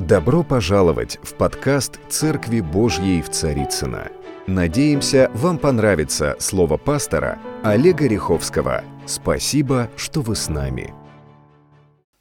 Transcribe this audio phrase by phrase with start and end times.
[0.00, 4.12] Добро пожаловать в подкаст «Церкви Божьей в Царицыно».
[4.46, 8.84] Надеемся, вам понравится слово пастора Олега Риховского.
[9.06, 10.94] Спасибо, что вы с нами.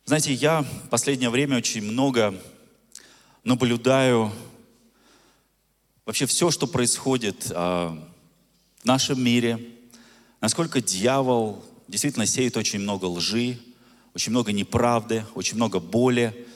[0.05, 2.33] Знаете, я в последнее время очень много
[3.43, 4.31] наблюдаю
[6.03, 7.95] вообще все, что происходит а,
[8.81, 9.59] в нашем мире,
[10.41, 13.59] насколько дьявол действительно сеет очень много лжи,
[14.15, 16.47] очень много неправды, очень много боли,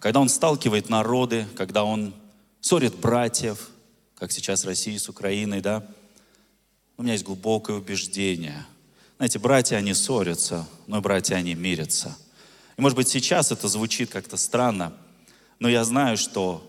[0.00, 2.14] когда он сталкивает народы, когда он
[2.60, 3.70] ссорит братьев,
[4.16, 5.86] как сейчас Россия с Украиной, да,
[6.96, 8.66] у меня есть глубокое убеждение.
[9.16, 12.16] Знаете, братья, они ссорятся, но братья, они мирятся.
[12.76, 14.92] И может быть сейчас это звучит как-то странно,
[15.58, 16.68] но я знаю, что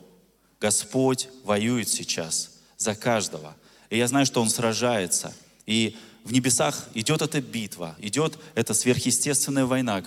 [0.59, 3.55] Господь воюет сейчас за каждого.
[3.89, 5.33] И я знаю, что Он сражается.
[5.65, 10.01] И в небесах идет эта битва, идет эта сверхъестественная война.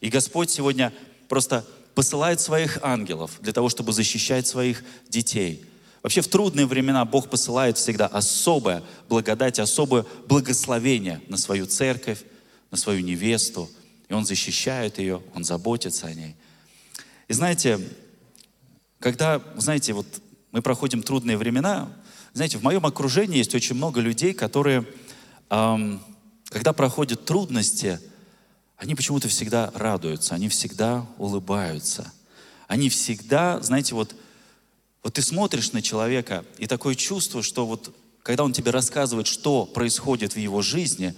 [0.00, 0.92] И Господь сегодня
[1.28, 1.64] просто
[1.96, 5.64] посылает своих ангелов для того, чтобы защищать своих детей.
[6.02, 12.22] Вообще в трудные времена Бог посылает всегда особое благодать, особое благословение на свою церковь,
[12.70, 13.70] на свою невесту.
[14.10, 16.36] И Он защищает ее, Он заботится о ней.
[17.28, 17.80] И знаете,
[19.00, 20.06] когда, знаете, вот
[20.52, 21.90] мы проходим трудные времена,
[22.34, 24.86] знаете, в моем окружении есть очень много людей, которые,
[25.48, 26.02] эм,
[26.50, 27.98] когда проходят трудности,
[28.76, 32.12] они почему-то всегда радуются, они всегда улыбаются.
[32.68, 34.14] Они всегда, знаете, вот,
[35.02, 39.64] вот ты смотришь на человека, и такое чувство, что вот когда он тебе рассказывает, что
[39.66, 41.14] происходит в его жизни,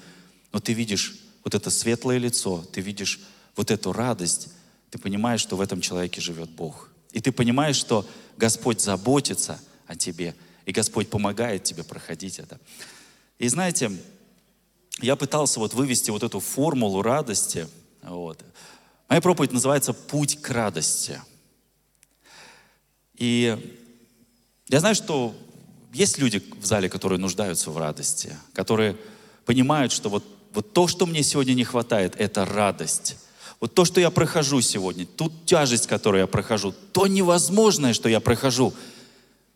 [0.53, 3.21] но ты видишь вот это светлое лицо, ты видишь
[3.57, 4.49] вот эту радость,
[4.91, 6.91] ты понимаешь, что в этом человеке живет Бог.
[7.13, 8.07] И ты понимаешь, что
[8.37, 10.35] Господь заботится о тебе,
[10.67, 12.61] и Господь помогает тебе проходить это.
[13.39, 13.91] И знаете,
[15.01, 17.69] я пытался вот вывести вот эту формулу радости.
[18.03, 18.45] Вот.
[19.09, 21.21] Моя проповедь называется «Путь к радости».
[23.17, 23.59] И
[24.69, 25.35] я знаю, что
[25.93, 28.97] есть люди в зале, которые нуждаются в радости, которые
[29.45, 33.17] понимают, что вот, вот то, что мне сегодня не хватает, это радость.
[33.61, 38.21] Вот то, что я прохожу сегодня, ту тяжесть, которую я прохожу, то невозможное, что я
[38.21, 38.73] прохожу,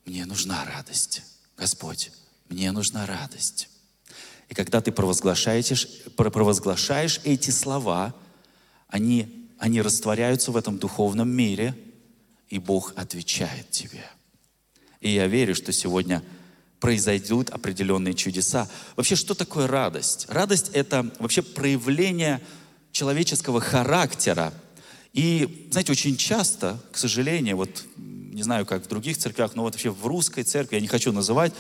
[0.05, 1.23] мне нужна радость.
[1.57, 2.11] Господь,
[2.49, 3.69] мне нужна радость.
[4.53, 8.15] И когда ты провозглашаешь, провозглашаешь эти слова,
[8.87, 11.75] они, они растворяются в этом духовном мире,
[12.51, 14.05] и Бог отвечает тебе.
[15.01, 16.23] И я верю, что сегодня
[16.81, 18.69] произойдут определенные чудеса.
[18.95, 20.27] Вообще, что такое радость?
[20.29, 22.39] Радость— это вообще проявление
[22.91, 24.53] человеческого характера.
[25.15, 29.73] И, знаете, очень часто, к сожалению, вот не знаю, как в других церквях, но вот
[29.73, 31.55] вообще в русской церкви, я не хочу называть,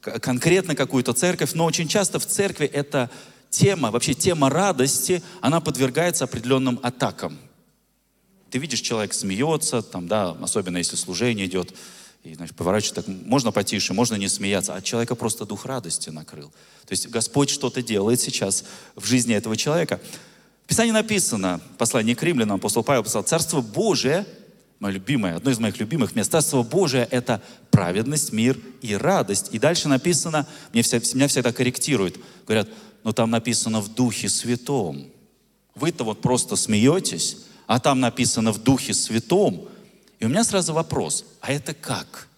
[0.00, 3.10] конкретно какую-то церковь, но очень часто в церкви эта
[3.50, 7.38] тема, вообще тема радости, она подвергается определенным атакам.
[8.50, 11.74] Ты видишь, человек смеется, там, да, особенно если служение идет,
[12.24, 16.50] и, значит, поворачивается так, можно потише, можно не смеяться, а человека просто дух радости накрыл.
[16.86, 20.00] То есть Господь что-то делает сейчас в жизни этого человека.
[20.64, 24.26] В Писании написано, послание к римлянам, апостол Павел писал, «Царство Божие
[24.80, 26.32] мое любимое, одно из моих любимых мест.
[26.32, 29.50] Царство Божие— это праведность, мир и радость.
[29.52, 32.68] И дальше написано, мне вся, меня всегда корректируют, говорят,
[33.04, 35.06] ну там написано в Духе Святом.
[35.74, 39.68] Вы-то вот просто смеетесь, а там написано в Духе Святом.
[40.18, 42.28] И у меня сразу вопрос, а это как?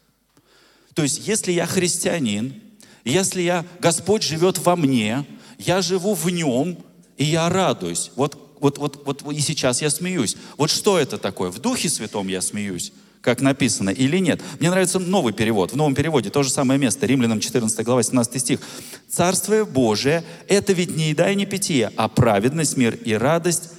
[0.94, 2.60] То есть, если я христианин,
[3.04, 5.24] если я, Господь живет во мне,
[5.58, 6.76] я живу в нем,
[7.16, 8.10] и я радуюсь.
[8.16, 10.36] Вот вот, вот, вот и сейчас я смеюсь.
[10.56, 11.50] Вот что это такое?
[11.50, 14.40] В Духе Святом я смеюсь, как написано, или нет?
[14.60, 15.72] Мне нравится новый перевод.
[15.72, 17.04] В новом переводе то же самое место.
[17.06, 18.60] Римлянам 14 глава 17 стих.
[19.08, 23.70] Царствие Божие– это ведь не еда и не питье, а праведность, мир и радость.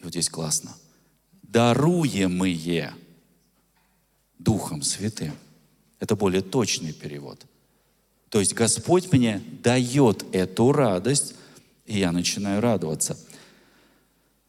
[0.00, 0.76] И вот здесь классно.
[1.42, 2.92] Даруемые
[4.38, 5.32] Духом Святым.
[5.98, 7.46] Это более точный перевод.
[8.28, 11.34] То есть Господь мне дает эту радость,
[11.86, 13.18] и я начинаю радоваться–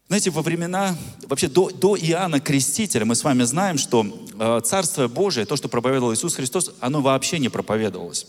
[0.07, 4.05] знаете, во времена, вообще до, до Иоанна Крестителя мы с вами знаем, что
[4.39, 8.25] э, Царство Божие, то, что проповедовал Иисус Христос, оно вообще не проповедовалось.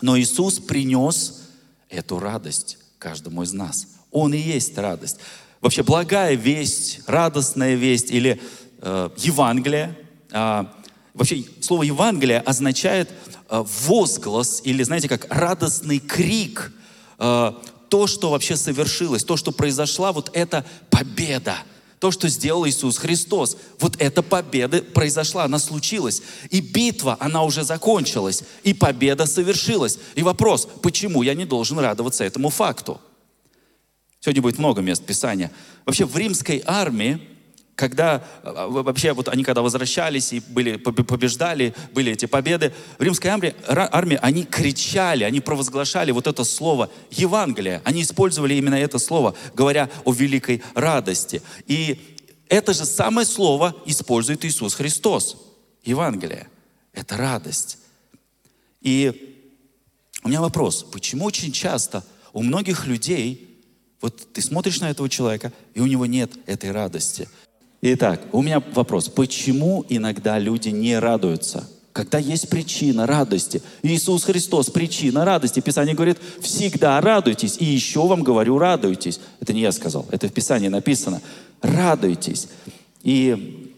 [0.00, 1.42] Но Иисус принес
[1.88, 3.88] эту радость каждому из нас.
[4.12, 5.16] Он и есть радость.
[5.60, 8.40] Вообще благая весть, радостная весть или
[8.78, 9.98] э, Евангелие.
[10.30, 10.64] Э,
[11.12, 13.10] вообще слово Евангелие означает
[13.48, 16.72] э, возглас или, знаете, как радостный крик
[17.18, 17.52] э,
[17.90, 21.56] то, что вообще совершилось, то, что произошла, вот эта победа.
[21.98, 23.58] То, что сделал Иисус Христос.
[23.78, 26.22] Вот эта победа произошла, она случилась.
[26.48, 28.42] И битва, она уже закончилась.
[28.62, 29.98] И победа совершилась.
[30.14, 32.98] И вопрос, почему я не должен радоваться этому факту?
[34.20, 35.50] Сегодня будет много мест Писания.
[35.84, 37.20] Вообще в римской армии
[37.80, 43.30] когда а, вообще вот они когда возвращались и были, побеждали, были эти победы, в римской
[43.30, 47.80] армии, армии они кричали, они провозглашали вот это слово Евангелие.
[47.84, 51.40] Они использовали именно это слово, говоря о великой радости.
[51.66, 52.18] И
[52.50, 55.38] это же самое слово использует Иисус Христос.
[55.82, 56.48] Евангелие.
[56.92, 57.78] Это радость.
[58.82, 59.38] И
[60.22, 62.04] у меня вопрос, почему очень часто
[62.34, 63.58] у многих людей,
[64.02, 67.26] вот ты смотришь на этого человека, и у него нет этой радости.
[67.82, 71.68] Итак, у меня вопрос, почему иногда люди не радуются?
[71.92, 73.62] Когда есть причина радости.
[73.82, 75.60] Иисус Христос, причина радости.
[75.60, 77.56] Писание говорит, всегда радуйтесь.
[77.58, 79.20] И еще вам говорю, радуйтесь.
[79.40, 81.20] Это не я сказал, это в Писании написано.
[81.62, 82.48] Радуйтесь.
[83.02, 83.72] И,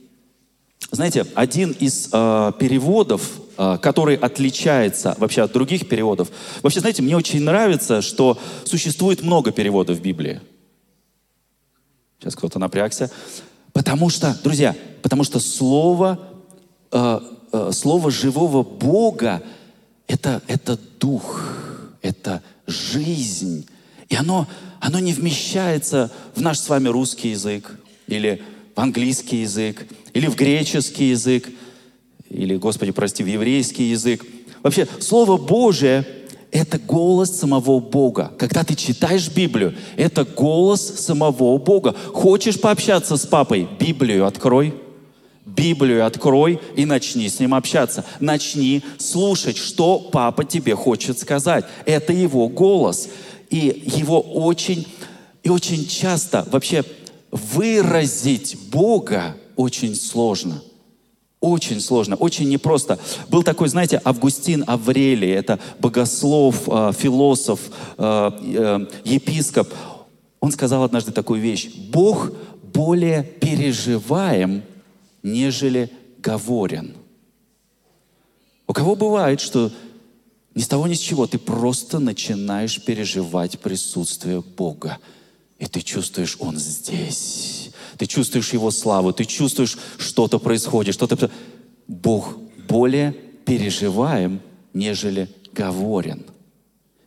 [0.90, 3.22] знаете, один из э, переводов
[3.56, 6.30] а, который отличается вообще от других переводов.
[6.62, 10.40] Вообще, знаете, мне очень нравится, что существует много переводов в Библии.
[12.18, 13.10] Сейчас кто-то напрягся.
[13.72, 16.18] Потому что, друзья, потому что слово,
[16.90, 17.20] э,
[17.52, 19.42] э, слово живого Бога
[20.06, 21.40] это, это дух,
[22.02, 23.66] это жизнь.
[24.08, 24.46] И оно,
[24.80, 27.78] оно не вмещается в наш с вами русский язык,
[28.08, 28.42] или
[28.74, 31.48] в английский язык, или в греческий язык
[32.32, 34.24] или, Господи, прости, в еврейский язык.
[34.62, 36.06] Вообще, Слово Божие–
[36.52, 38.30] это голос самого Бога.
[38.38, 41.96] Когда ты читаешь Библию, это голос самого Бога.
[42.12, 43.66] Хочешь пообщаться с папой?
[43.80, 44.74] Библию открой.
[45.46, 48.04] Библию открой и начни с ним общаться.
[48.20, 51.64] Начни слушать, что папа тебе хочет сказать.
[51.86, 53.08] Это его голос.
[53.48, 54.86] И его очень,
[55.42, 56.84] и очень часто вообще
[57.30, 60.62] выразить Бога очень сложно–
[61.42, 62.98] очень сложно, очень непросто.
[63.28, 67.60] Был такой, знаете, Августин Аврелий, это богослов, э, философ,
[67.98, 69.68] э, э, епископ.
[70.40, 71.68] Он сказал однажды такую вещь.
[71.90, 72.30] Бог
[72.72, 74.62] более переживаем,
[75.22, 76.94] нежели говорен.
[78.68, 79.72] У кого бывает, что
[80.54, 84.98] ни с того ни с чего ты просто начинаешь переживать присутствие Бога.
[85.58, 87.61] И ты чувствуешь, Он здесь
[88.02, 91.30] ты чувствуешь Его славу, ты чувствуешь, что-то происходит, что-то...
[91.86, 92.36] Бог
[92.68, 93.12] более
[93.44, 94.40] переживаем,
[94.74, 96.24] нежели говорен.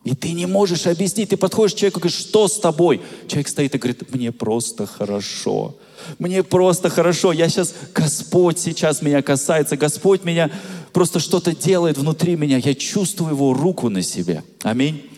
[0.06, 3.02] И ты не можешь объяснить, ты подходишь к человеку и говоришь, что с тобой?
[3.28, 5.76] Человек стоит и говорит, мне просто хорошо.
[6.18, 7.34] Мне просто хорошо.
[7.34, 10.50] Я сейчас, Господь сейчас меня касается, Господь меня
[10.94, 12.58] просто что-то делает внутри меня.
[12.58, 14.44] Я чувствую Его руку на себе.
[14.64, 15.10] Аминь.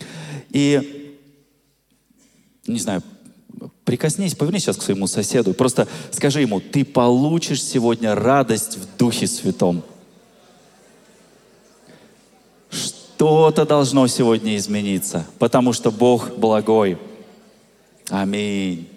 [0.50, 1.14] И,
[2.66, 3.04] не знаю,
[3.88, 5.54] Прикоснись, повернись сейчас к своему соседу.
[5.54, 9.82] Просто скажи ему, ты получишь сегодня радость в Духе Святом.
[12.68, 16.98] Что-то должно сегодня измениться, потому что Бог благой.
[18.10, 18.90] Аминь.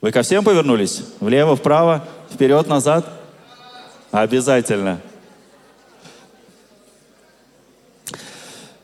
[0.00, 1.02] Вы ко всем повернулись?
[1.20, 3.08] Влево, вправо, вперед, назад?
[4.10, 5.00] Обязательно.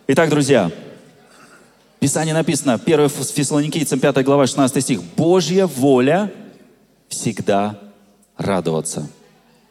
[0.06, 0.70] Итак, друзья,
[2.00, 5.02] Писание написано, 1 Фессалоникийцам 5 глава 16 стих.
[5.02, 6.32] Божья воля
[7.08, 7.78] всегда
[8.38, 9.06] радоваться.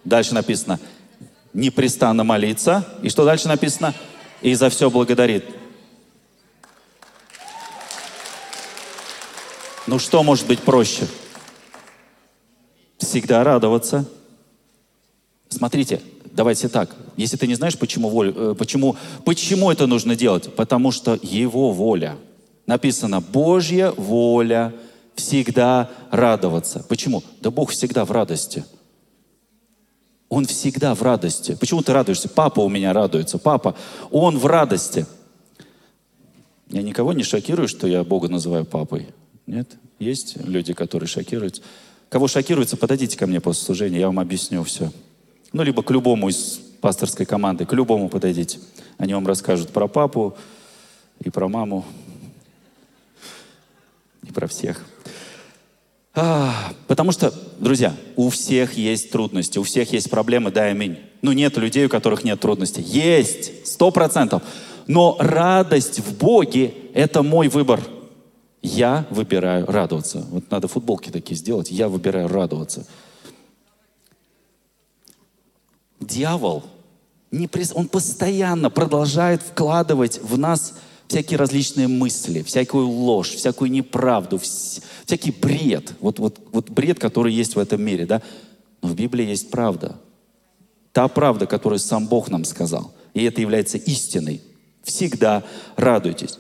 [0.04, 0.80] Дальше написано,
[1.54, 2.88] непрестанно молиться.
[3.02, 3.96] И что дальше написано?
[4.44, 5.44] И за все благодарит.
[9.88, 11.08] Ну что может быть проще?
[13.00, 14.06] Всегда радоваться.
[15.50, 16.00] Смотрите,
[16.32, 16.96] давайте так.
[17.18, 21.72] Если ты не знаешь, почему, воля, э, почему, почему это нужно делать, потому что Его
[21.72, 22.18] воля.
[22.70, 24.76] Написано, Божья воля
[25.16, 26.86] всегда радоваться.
[26.88, 27.24] Почему?
[27.42, 28.64] Да Бог всегда в радости.
[30.30, 31.58] Он всегда в радости.
[31.60, 32.30] Почему ты радуешься?
[32.30, 33.40] Папа у меня радуется.
[33.40, 33.76] Папа,
[34.12, 35.08] он в радости.
[36.70, 39.08] Я никого не шокирую, что я Бога называю папой.
[39.48, 39.78] Нет?
[39.98, 41.64] Есть люди, которые шокируются.
[42.08, 44.92] Кого шокируется, подойдите ко мне после служения, я вам объясню все.
[45.54, 48.60] Ну, либо к любому из пасторской команды, к любому подойдите.
[49.00, 50.38] Они вам расскажут про папу
[51.20, 51.84] и про маму,
[54.29, 54.86] и про всех.
[56.13, 56.53] А,
[56.88, 61.00] потому что, друзья, у всех есть трудности, у всех есть проблемы, да, аминь.
[61.21, 62.81] Ну, нет людей, у которых нет трудностей.
[62.81, 64.41] Есть, сто процентов.
[64.88, 67.81] Но радость в Боге– это мой выбор.
[68.62, 70.25] Я выбираю радоваться.
[70.29, 71.71] Вот надо футболки такие сделать.
[71.71, 72.86] Я выбираю радоваться
[76.00, 76.63] дьявол,
[77.74, 80.74] он постоянно продолжает вкладывать в нас
[81.10, 85.94] всякие различные мысли, всякую ложь, всякую неправду, всякий бред.
[86.00, 88.22] Вот, вот, вот бред, который есть в этом мире, да?
[88.82, 89.98] Но в Библии есть правда.
[90.94, 92.94] Та правда, которую сам Бог нам сказал.
[93.13, 94.42] И это является истиной.
[94.84, 95.44] Всегда
[95.75, 96.38] радуйтесь.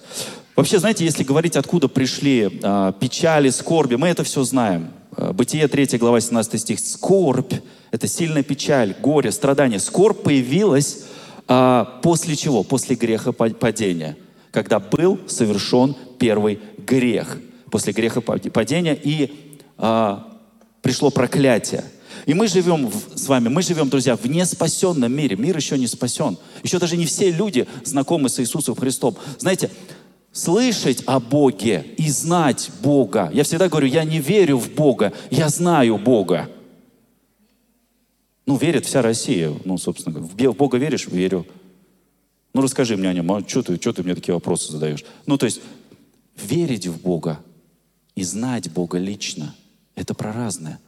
[0.55, 4.91] Вообще, знаете, если говорить, откуда пришли э, печали, скорби, мы это все знаем.
[5.17, 6.79] э, Бытие 3 глава 17 стих.
[6.79, 7.53] Скорбь–
[7.91, 9.79] это сильная печаль, горе, страдание.
[9.79, 11.05] Скорбь появилась
[11.47, 12.63] а, после чего?
[12.63, 14.15] После греха падения.
[14.51, 17.37] Когда был совершен первый грех.
[17.71, 20.37] После греха падения и а,
[20.81, 21.83] пришло проклятие.
[22.25, 25.35] И мы живем в, с вами, мы живем, друзья, в неспасенном мире.
[25.35, 26.37] Мир еще не спасен.
[26.63, 29.15] Еще даже не все люди знакомы с Иисусом Христом.
[29.37, 29.69] Знаете,
[30.31, 33.29] слышать о Боге и знать Бога.
[33.33, 36.49] Я всегда говорю, я не верю в Бога, я знаю Бога.
[38.45, 39.53] Ну, верит вся Россия.
[39.63, 41.07] Ну, собственно, в Бога веришь?
[41.07, 41.45] Верю.
[42.53, 43.31] Ну, расскажи мне о нем.
[43.31, 45.03] А что ты, что ты мне такие вопросы задаешь?
[45.25, 45.61] Ну, то есть,
[46.35, 47.39] верить в Бога
[48.15, 49.55] и знать Бога лично–
[49.95, 50.79] это про разное.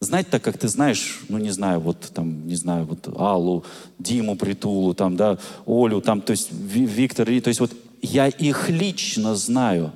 [0.00, 3.64] Знать так, как ты знаешь, ну, не знаю, вот там, не знаю, вот Аллу,
[3.98, 7.72] Диму Притулу, там, да, Олю, там, то есть Виктор, то есть вот
[8.02, 9.92] я их лично знаю.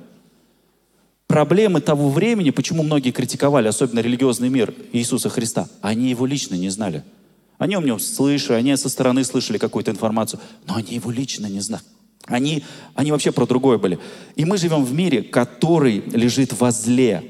[1.27, 6.69] Проблемы того времени, почему многие критиковали, особенно религиозный мир Иисуса Христа, они его лично не
[6.69, 7.03] знали.
[7.59, 11.83] О нем слышали, они со стороны слышали какую-то информацию, но они его лично не знали.
[12.25, 12.63] Они,
[12.95, 13.99] они вообще про другое были.
[14.35, 17.23] И мы живем в мире, который лежит во зле.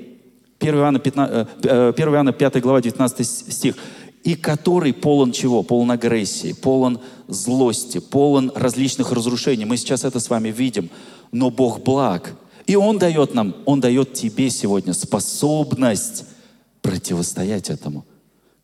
[0.60, 3.76] 1 Иоанна, 15, 1 Иоанна 5 глава 19 стих.
[4.24, 5.64] И который полон чего?
[5.64, 9.66] Полон агрессии, полон злости, полон различных разрушений.
[9.66, 10.92] Мы сейчас это с вами видим.
[11.32, 12.36] Но Бог благ.
[12.68, 16.26] И Он дает нам, Он дает тебе сегодня способность
[16.82, 18.06] противостоять этому.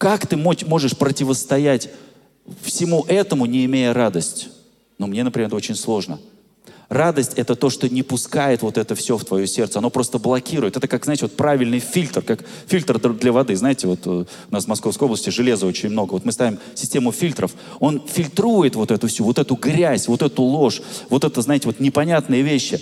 [0.06, 1.90] Как ты можешь противостоять
[2.62, 4.50] всему этому, не имея радость?
[5.00, 6.20] Ну, мне, например, это очень сложно–
[6.88, 9.80] Радость— это то, что не пускает вот это все в твое сердце.
[9.80, 10.78] Оно просто блокирует.
[10.78, 13.56] Это как, знаете, вот правильный фильтр, как фильтр для воды.
[13.56, 16.12] Знаете, вот э, у нас в Московской области железа очень много.
[16.12, 17.56] Вот мы ставим систему фильтров.
[17.80, 21.80] Он фильтрует вот эту всю, вот эту грязь, вот эту ложь, вот это, знаете, вот
[21.80, 22.80] непонятные вещи.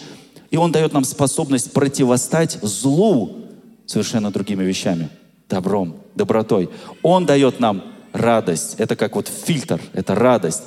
[0.51, 3.37] И он дает нам способность противостать злу
[3.85, 5.09] совершенно другими вещами.
[5.49, 6.69] Добром, добротой.
[7.01, 7.83] Он дает нам
[8.13, 8.75] радость.
[8.79, 10.63] Это как вот фильтр, это радость.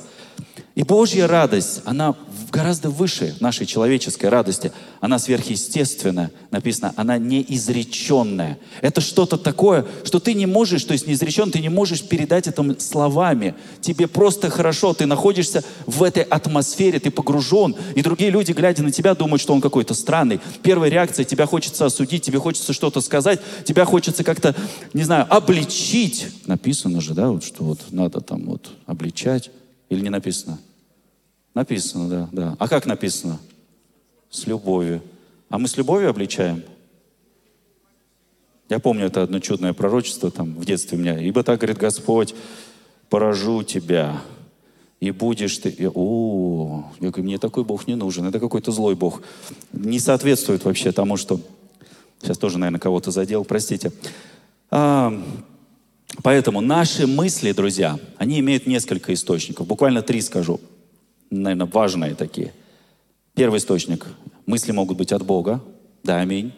[0.77, 2.13] И Божья радость, она
[2.51, 4.71] гораздо выше нашей человеческой радости.
[5.01, 8.59] Она сверхъестественная, написано, она неизреченная.
[8.81, 12.79] Это что-то такое, что ты не можешь, то есть неизречен, ты не можешь передать это
[12.79, 13.55] словами.
[13.81, 18.91] Тебе просто хорошо, ты находишься в этой атмосфере, ты погружен, и другие люди, глядя на
[18.91, 20.39] тебя, думают, что он какой-то странный.
[20.61, 24.53] Первая реакция, тебя хочется осудить, тебе хочется что-то сказать, тебя хочется как-то,
[24.93, 26.27] не знаю, обличить.
[26.45, 29.49] Написано же, да, вот, что вот надо там вот обличать.
[29.89, 30.59] Или не написано?
[31.57, 32.55] Написано, да, да.
[32.59, 33.39] А как написано?
[34.29, 35.01] С любовью.
[35.49, 36.61] А мы с любовью обличаем?
[38.69, 41.19] Я помню это одно чудное пророчество там в детстве у меня.
[41.19, 42.35] Ибо так говорит Господь,
[43.09, 44.21] поражу тебя,
[44.99, 45.73] и будешь ты...
[45.79, 49.23] Я, о, я говорю, мне такой Бог не нужен, это какой-то злой Бог.
[49.73, 51.39] Не соответствует вообще тому, что...
[52.21, 53.91] Сейчас тоже, наверное, кого-то задел, простите.
[54.69, 55.11] А,
[56.21, 59.65] поэтому наши мысли, друзья, они имеют несколько источников.
[59.65, 60.61] Буквально три скажу
[61.29, 62.53] наверное, важные такие.
[63.33, 64.05] Первый источник.
[64.45, 65.61] Мысли могут быть от Бога.
[66.03, 66.53] Да, аминь.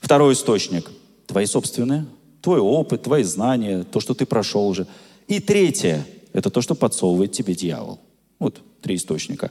[0.00, 0.90] Второй источник.
[1.26, 2.06] Твои собственные.
[2.40, 4.86] Твой опыт, твои знания, то, что ты прошел уже.
[5.26, 6.06] И третье.
[6.32, 8.00] Это то, что подсовывает тебе дьявол.
[8.38, 9.50] Вот три источника.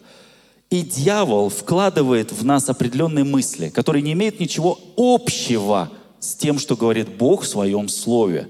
[0.69, 6.75] И дьявол вкладывает в нас определенные мысли, которые не имеют ничего общего с тем, что
[6.75, 8.49] говорит Бог в своем слове.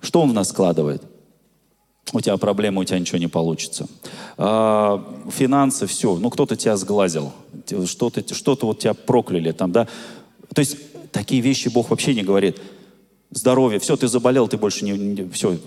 [0.00, 1.02] Что он в нас складывает?
[2.12, 3.86] У тебя проблемы, у тебя ничего не получится.
[4.36, 7.32] А, финансы, все, ну кто-то тебя сглазил,
[7.86, 9.88] что-то что вот тебя прокляли там, да.
[10.54, 10.76] То есть
[11.12, 12.58] такие вещи Бог вообще не говорит.
[13.30, 15.58] Здоровье, все, ты заболел, ты больше не, не все,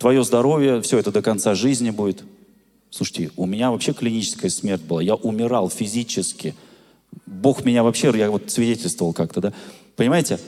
[0.00, 2.24] твое здоровье, все это до конца жизни будет.
[2.90, 6.54] Слушайте, у меня вообще клиническая смерть была, я умирал физически.
[7.26, 9.52] Бог меня вообще, я вот свидетельствовал как-то, да.
[9.96, 10.38] Понимаете?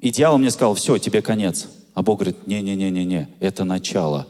[0.00, 1.68] И дьявол мне сказал, все, тебе конец.
[1.94, 4.26] А Бог говорит, не-не-не-не-не, это начало.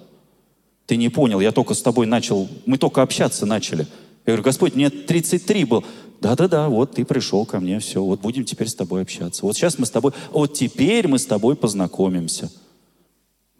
[0.91, 3.83] Ты не понял, я только с тобой начал, мы только общаться начали.
[4.27, 5.85] Я говорю, Господь, мне 33 был.
[6.21, 9.47] Да-да-да, вот ты пришел ко мне, все, вот будем теперь с тобой общаться.
[9.47, 12.51] Вот сейчас мы с тобой, вот теперь мы с тобой познакомимся.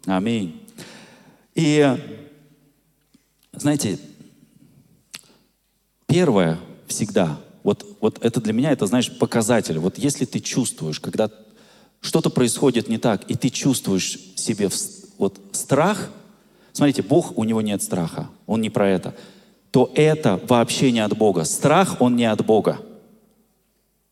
[0.05, 0.61] Аминь.
[1.55, 1.97] И,
[3.53, 3.97] знаете,
[6.07, 9.79] первое всегда, вот, вот это для меня, это, знаешь, показатель.
[9.79, 11.31] Вот если ты чувствуешь, когда
[12.01, 14.69] что-то происходит не так, и ты чувствуешь себе
[15.17, 16.11] вот страх–
[16.73, 18.29] Смотрите, Бог, у него нет страха.
[18.45, 19.13] Он не про это.
[19.71, 21.43] То это вообще не от Бога.
[21.43, 22.79] Страх, он не от Бога.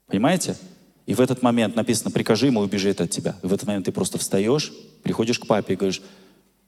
[0.07, 0.55] Понимаете?
[1.05, 3.35] И в этот момент написано, прикажи ему, убежит от тебя.
[3.43, 4.71] И в этот момент ты просто встаешь,
[5.03, 6.01] приходишь к папе и говоришь,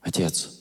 [0.02, 0.61] отец,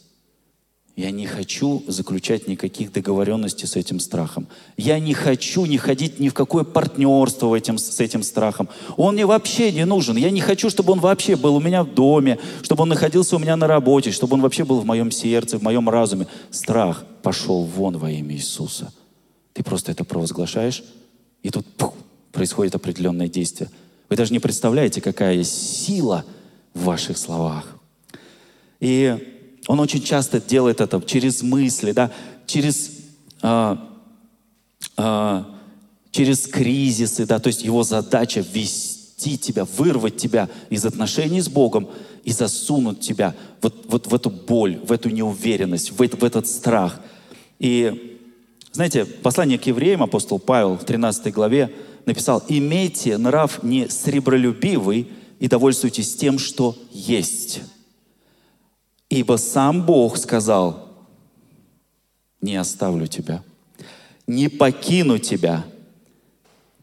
[0.97, 4.49] Я не хочу заключать никаких договоренностей с этим страхом.
[4.77, 8.69] Я не хочу не ходить ни в какое партнерство этим, с этим страхом.
[8.97, 10.17] Он мне вообще не нужен.
[10.17, 13.39] Я не хочу, чтобы он вообще был у меня в доме, чтобы он находился у
[13.39, 16.27] меня на работе, чтобы он вообще был в моем сердце, в моем разуме.
[16.51, 18.93] Страх пошел вон во имя Иисуса.
[19.55, 20.85] Ты просто это провозглашаешь,
[21.43, 21.95] и тут пух,
[22.33, 23.71] происходит определенное действие.
[24.09, 26.25] Вы даже не представляете, какая сила
[26.75, 27.65] в ваших словах.
[28.81, 32.11] И он очень часто делает это через мысли, да,
[32.47, 32.91] через,
[33.43, 33.89] а,
[34.97, 35.47] а,
[36.11, 41.89] через кризисы, да, то есть его задача ввести тебя, вырвать тебя из отношений с Богом
[42.25, 47.01] и засунуть тебя вот, вот в эту боль, в эту неуверенность, в, в этот страх.
[47.59, 48.19] И
[48.73, 51.73] знаете, послание к евреям апостол Павел в 13 главе
[52.07, 57.61] написал, «Имейте нрав не сребролюбивый и довольствуйтесь тем, что есть».
[59.11, 60.89] Ибо сам Бог сказал,
[62.41, 63.43] не оставлю тебя,
[64.27, 65.65] не покину тебя.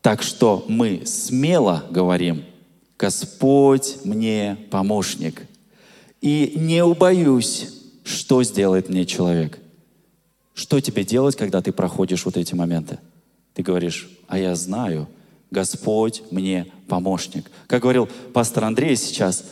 [0.02, 2.44] Так что мы смело говорим,
[3.00, 5.48] Господь мне помощник.
[6.20, 7.70] И не убоюсь,
[8.04, 9.60] что сделает мне человек.
[10.54, 13.00] Что тебе делать, когда ты проходишь вот эти моменты?
[13.54, 15.08] Ты говоришь, а я знаю,
[15.50, 17.50] Господь мне помощник.
[17.68, 19.46] Как говорил пастор Андрей сейчас,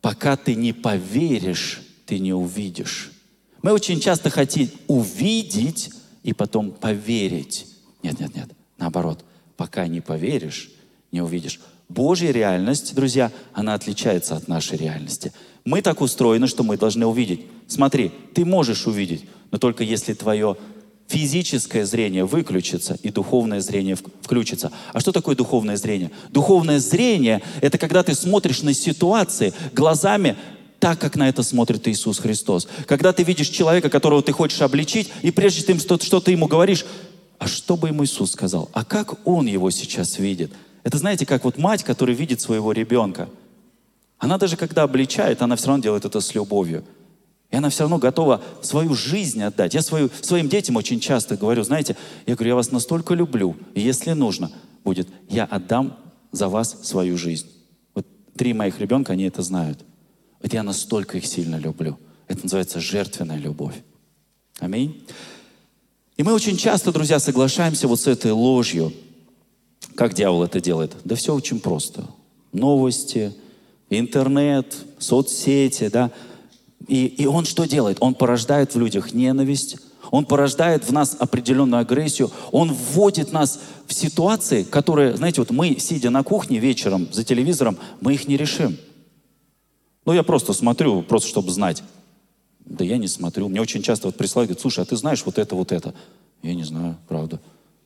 [0.00, 3.12] пока ты не поверишь, ты не увидишь.
[3.60, 5.90] Мы очень часто хотим увидеть
[6.22, 7.66] и потом поверить.
[8.02, 8.48] Нет, нет, нет.
[8.78, 9.24] Наоборот,
[9.58, 10.70] пока не поверишь,
[11.12, 11.60] не увидишь.
[11.90, 15.34] Божья реальность, друзья, она отличается от нашей реальности.
[15.66, 17.42] Мы так устроены, что мы должны увидеть.
[17.66, 20.56] Смотри, ты можешь увидеть, но только если твое
[21.08, 24.70] физическое зрение выключится и духовное зрение включится.
[24.92, 26.10] А что такое духовное зрение?
[26.30, 30.36] Духовное зрение– это когда ты смотришь на ситуации глазами
[30.78, 32.68] так, как на это смотрит Иисус Христос.
[32.86, 36.46] Когда ты видишь человека, которого ты хочешь обличить, и прежде чем что, что ты ему
[36.46, 36.84] говоришь,
[37.38, 38.68] а что бы ему Иисус сказал?
[38.72, 40.52] А как он его сейчас видит?
[40.84, 43.28] Это знаете, как вот мать, которая видит своего ребенка.
[44.18, 46.84] Она даже когда обличает, она все равно делает это с любовью.
[47.50, 49.74] И она все равно готова свою жизнь отдать.
[49.74, 54.12] Я свою, своим детям очень часто говорю, знаете, я говорю, я вас настолько люблю, если
[54.12, 54.50] нужно
[54.84, 55.96] будет, я отдам
[56.30, 57.48] за вас свою жизнь.
[57.94, 59.84] Вот три моих ребенка, они это знают.
[60.42, 61.98] Вот я настолько их сильно люблю.
[62.26, 63.74] Это называется жертвенная любовь.
[64.60, 65.02] Аминь.
[66.16, 68.92] И мы очень часто, друзья, соглашаемся вот с этой ложью.
[69.94, 70.96] Как дьявол это делает?
[71.04, 72.04] Да все очень просто.
[72.52, 73.34] Новости,
[73.90, 76.10] интернет, соцсети, да.
[76.86, 77.98] И, и он что делает?
[78.00, 79.76] Он порождает в людях ненависть,
[80.10, 85.78] он порождает в нас определенную агрессию, он вводит нас в ситуации, которые, знаете, вот мы,
[85.78, 88.76] сидя на кухне вечером за телевизором, мы их не решим.
[90.08, 91.82] Ну, я просто смотрю, просто чтобы знать.
[92.64, 93.46] Да я не смотрю.
[93.50, 95.92] Мне очень часто вот присылают, говорят, слушай, а ты знаешь вот это, вот это?
[96.42, 97.40] Я не знаю, правда.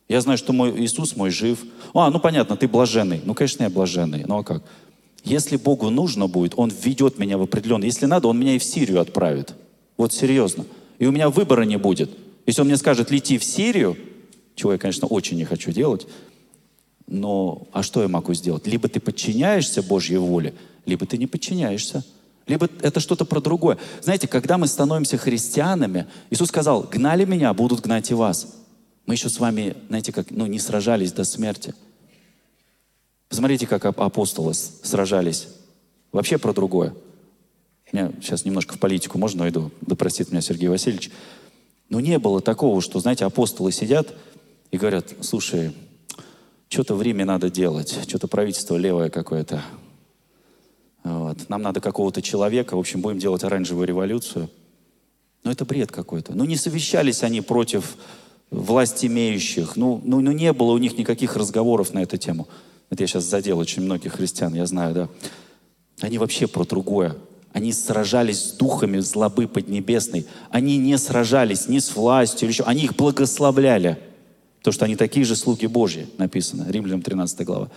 [0.09, 1.59] Я знаю, что мой Иисус мой жив.
[1.95, 3.21] А, ну понятно, ты блаженный.
[3.25, 4.23] Ну, конечно, я блаженный.
[4.25, 4.63] Ну а как?
[5.25, 7.87] Если Богу нужно будет, Он введет меня в определенный.
[7.87, 9.55] Если надо, Он меня и в Сирию отправит.
[9.97, 10.65] Вот серьезно.
[11.01, 12.13] И у меня выбора не будет.
[12.47, 13.97] Если Он мне скажет, лети в Сирию,
[14.55, 16.07] чего я, конечно, очень не хочу делать,
[17.13, 18.67] но а что я могу сделать?
[18.67, 20.55] Либо ты подчиняешься Божьей воле,
[20.87, 22.05] либо ты не подчиняешься.
[22.47, 23.79] Либо это что-то про другое.
[24.01, 28.55] Знаете, когда мы становимся христианами, Иисус сказал, гнали меня, будут гнать и вас.
[29.07, 31.75] Мы еще с вами, знаете, как, ну, не сражались до смерти.
[33.29, 35.49] Посмотрите, как апостолы сражались.
[36.13, 36.95] Вообще про другое.
[37.93, 41.11] Я сейчас немножко в политику можно уйду, да простит меня Сергей Васильевич.
[41.91, 44.15] Но не было такого, что, знаете, апостолы сидят
[44.71, 45.73] и говорят, слушай,
[46.73, 49.63] что-то в Риме надо делать, что-то правительство левое какое-то,
[51.05, 51.49] вот.
[51.49, 54.49] Нам надо какого-то человека, в общем, будем делать оранжевую революцию.
[55.45, 56.35] Но это бред какой-то.
[56.35, 57.97] Ну, не совещались они против
[58.51, 59.77] власть имеющих.
[59.77, 62.47] Ну, ну, ну, не было у них никаких разговоров на эту тему.
[62.91, 65.09] Это я сейчас задел очень многих христиан, я знаю, да.
[66.01, 67.17] Они вообще про другое.
[67.53, 70.27] Они сражались с духами злобы поднебесной.
[70.51, 72.65] Они не сражались ни с властью или еще.
[72.65, 73.99] Они их благословляли.
[74.63, 76.71] То, что они такие же слуги Божьи, написано.
[76.71, 77.71] Римлянам 13 глава.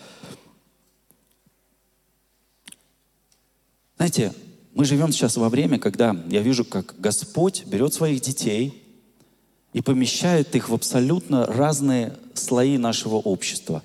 [3.97, 4.33] Знаете,
[4.73, 8.83] мы живем сейчас во время, когда я вижу, как Господь берет своих детей
[9.73, 13.81] и помещает их в абсолютно разные слои нашего общества.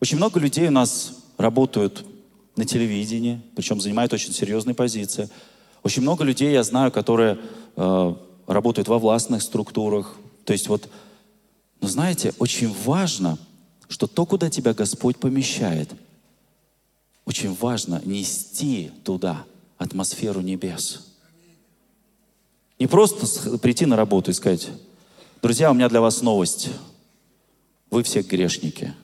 [0.00, 2.06] Очень много людей у нас работают
[2.56, 5.28] на телевидении, причем занимают очень серьезные позиции.
[5.82, 7.38] Очень много людей я знаю, которые
[7.76, 8.14] э,
[8.46, 10.16] работают во властных структурах.
[10.44, 10.88] То есть вот,
[11.80, 13.38] но знаете, очень важно,
[13.88, 15.90] что то, куда тебя Господь помещает–
[17.28, 19.44] очень важно нести туда
[19.76, 21.08] атмосферу небес.
[22.78, 24.70] Не просто прийти на работу и сказать,
[25.42, 26.70] друзья, у меня для вас новость.
[27.90, 28.94] Вы все грешники.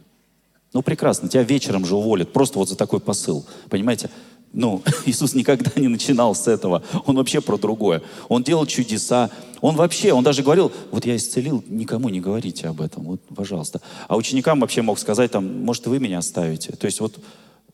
[0.72, 3.44] Ну, прекрасно, тебя вечером же уволят, просто вот за такой посыл.
[3.68, 4.08] Понимаете?
[4.54, 6.82] Ну, Иисус никогда не начинал с этого.
[7.04, 8.02] Он вообще про другое.
[8.28, 9.30] Он делал чудеса.
[9.60, 13.80] Он вообще, он даже говорил, вот я исцелил, никому не говорите об этом, вот, пожалуйста.
[14.08, 16.72] А ученикам вообще мог сказать, там, может, вы меня оставите.
[16.72, 17.18] То есть вот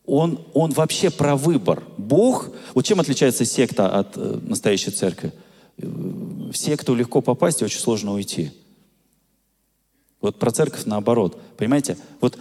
[0.07, 1.83] он, он вообще про выбор.
[1.97, 5.33] Бог, вот чем отличается секта от э, настоящей церкви?
[5.77, 8.53] В секту легко попасть и очень сложно уйти.
[10.21, 11.41] Вот про церковь наоборот.
[11.57, 11.97] Понимаете?
[12.21, 12.39] Вот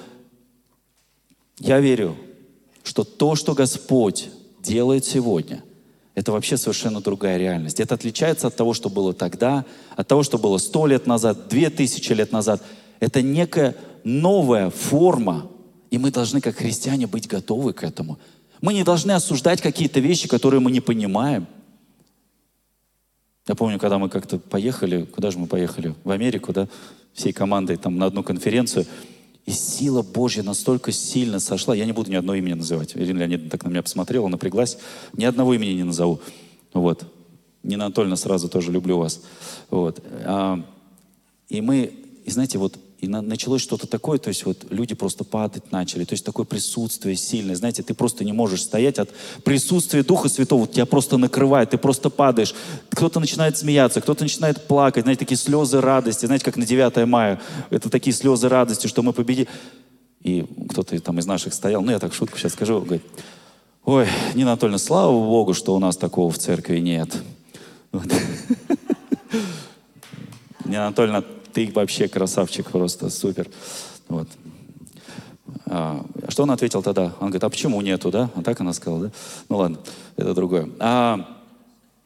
[1.58, 2.16] я верю,
[2.90, 4.30] что то, что Господь
[4.64, 5.64] делает сегодня,
[6.16, 7.80] это вообще совершенно другая реальность.
[7.80, 9.64] Это отличается от того, что было тогда,
[9.96, 12.64] от того, что было сто лет назад, две тысячи лет назад.
[13.00, 15.52] Это некая новая форма,
[15.92, 18.18] и мы должны, как христиане, быть готовы к этому.
[18.60, 21.46] Мы не должны осуждать какие-то вещи, которые мы не понимаем.
[23.48, 25.94] Я помню, когда мы как-то поехали, куда же мы поехали?
[26.04, 26.68] В Америку, да,
[27.14, 28.88] всей командой там на одну конференцию–
[29.46, 31.76] и сила Божья настолько сильно сошла.
[31.76, 32.96] Я не буду ни одного имени называть.
[32.96, 34.78] Ирина Леонидовна так на меня посмотрела, напряглась.
[35.14, 36.20] Ни одного имени не назову.
[36.74, 37.06] Вот.
[37.64, 39.22] Нина Анатольевна, сразу тоже люблю вас.
[39.70, 40.04] Вот.
[40.24, 40.64] А,
[41.50, 41.92] и мы,
[42.26, 46.04] и знаете, вот и на, началось что-то такое, то есть вот люди просто падать начали,
[46.04, 49.10] то есть такое присутствие сильное, знаете, ты просто не можешь стоять от
[49.44, 52.54] присутствия Духа Святого, тебя просто накрывает, ты просто падаешь,
[52.90, 57.40] кто-то начинает смеяться, кто-то начинает плакать, знаете, такие слезы радости, знаете, как на 9 мая,
[57.70, 59.48] это такие слезы радости, что мы победили.
[60.22, 63.04] И кто-то там из наших стоял, ну я так шутку сейчас скажу, говорит,
[63.86, 67.16] ой, Нина Анатольевна, слава Богу, что у нас такого в церкви нет.
[70.70, 73.48] Нина Анатольевна ты вообще красавчик просто, супер.
[74.08, 74.28] Вот.
[75.66, 77.16] А, что он ответил тогда?
[77.20, 78.30] Он говорит, а почему нету, да?
[78.36, 79.12] А так она сказала, да?
[79.50, 79.80] Ну ладно,
[80.16, 80.70] это другое.
[80.80, 81.40] А,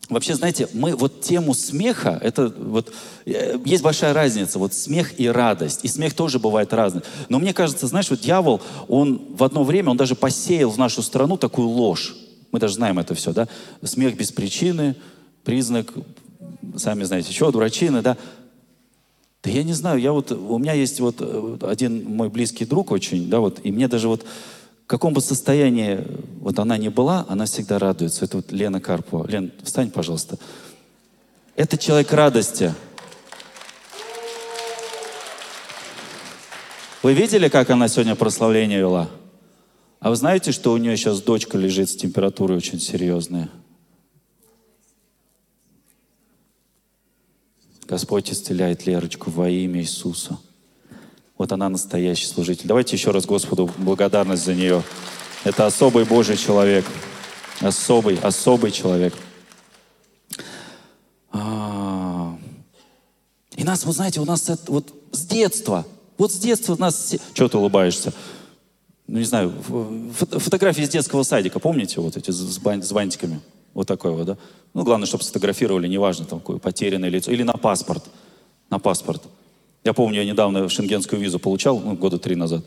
[0.10, 2.94] вообще, знаете, мы вот тему смеха, это вот,
[3.26, 5.82] э, есть большая разница, вот смех и радость.
[5.84, 7.02] И смех тоже бывает разный.
[7.28, 11.02] Но мне кажется, знаешь, вот дьявол, он в одно время, он даже посеял в нашу
[11.02, 12.16] страну такую ложь.
[12.54, 13.50] Мы даже знаем это все, да?
[13.84, 14.96] Смех без причины,
[15.44, 15.92] признак,
[16.78, 18.16] сами знаете, чего, дурачины, да?
[19.44, 22.92] Да я не знаю, я вот, у меня есть вот э, один мой близкий друг
[22.92, 24.24] очень, да, вот, и мне даже вот
[24.84, 26.06] в каком бы состоянии
[26.40, 28.26] вот она ни была, она всегда радуется.
[28.26, 29.26] Это вот Лена Карпова.
[29.28, 30.38] Лен, встань, пожалуйста.
[31.56, 32.74] Это человек радости.
[37.02, 39.10] Вы видели, как она сегодня прославление вела?
[40.00, 43.48] А вы знаете, что у нее сейчас дочка лежит с температурой очень серьезной?
[47.94, 50.40] Господь исцеляет Лерочку во имя Иисуса.
[51.38, 52.66] Вот она настоящий служитель.
[52.66, 54.82] Давайте еще раз Господу благодарность за нее.
[55.44, 56.86] Это особый Божий человек.
[57.62, 59.14] Особый, особый человек.
[61.32, 62.36] А.
[63.56, 65.86] И нас, вы знаете, у нас это, вот с детства,
[66.18, 67.14] вот с детства у нас...
[67.36, 68.12] Чего ты улыбаешься?
[69.06, 69.54] Ну, не знаю,
[70.20, 73.40] фотографии из детского садика, помните, вот эти с, бантиками?
[73.74, 74.38] Вот такой вот, да?
[74.74, 77.32] Ну, главное, чтобы сфотографировали, неважно, там, какое потерянное лицо.
[77.32, 78.04] Или на паспорт.
[78.70, 79.24] На паспорт.
[79.84, 82.64] Я помню, я недавно шенгенскую визу получал, ну, года три назад.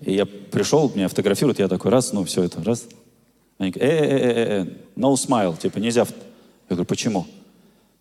[0.00, 2.86] И я пришел, меня фотографируют, я такой, раз, ну, все это, раз.
[3.58, 6.06] Они говорят, э, э, э, э, no smile, типа нельзя.
[6.68, 7.26] Я говорю, почему?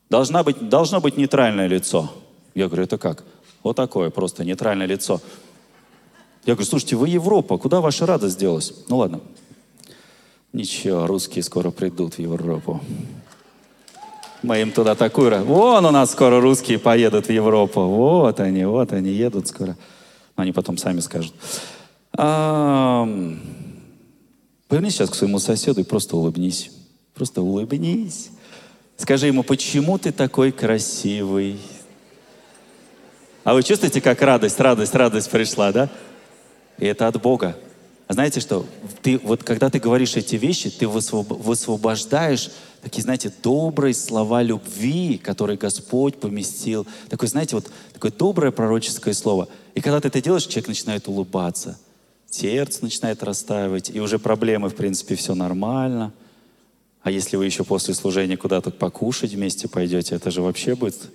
[0.10, 2.12] Должна быть, должно быть нейтральное лицо.
[2.56, 3.23] Я говорю, это как?
[3.63, 5.21] Вот такое, просто нейтральное лицо.
[6.45, 8.73] Я говорю, слушайте, вы Европа, куда ваша радость делась?
[8.89, 9.21] Ну ладно,
[10.54, 12.80] Ничего, русские скоро придут в Европу.
[14.44, 15.44] Мы им туда такую...
[15.44, 17.82] Вон у нас скоро русские поедут в Европу.
[17.82, 19.76] Вот они, вот они едут скоро.
[20.38, 21.34] Но они потом сами скажут.
[22.12, 23.39] Повернись
[24.94, 26.70] сейчас к своему соседу и просто улыбнись.
[27.16, 28.30] Просто улыбнись.
[28.98, 31.58] Скажи ему, почему ты такой красивый?
[33.44, 35.89] А вы чувствуете, как радость, радость, радость пришла, да?
[36.78, 37.58] И это от Бога.
[38.13, 38.67] Знаете что?
[39.02, 42.52] Ты, вот когда ты говоришь эти вещи, ты высвобождаешь
[42.84, 46.86] такие, знаете, добрые слова любви, которые Господь поместил.
[47.10, 49.49] Такое, знаете, вот такое доброе пророческое слово.
[49.73, 51.80] И когда ты это делаешь, человек начинает улыбаться.
[52.30, 56.13] Сердце начинает растаивать, и уже проблемы, в принципе, все нормально.
[57.02, 61.10] А если вы еще после служения куда-то покушать вместе пойдете, это же вообще будет...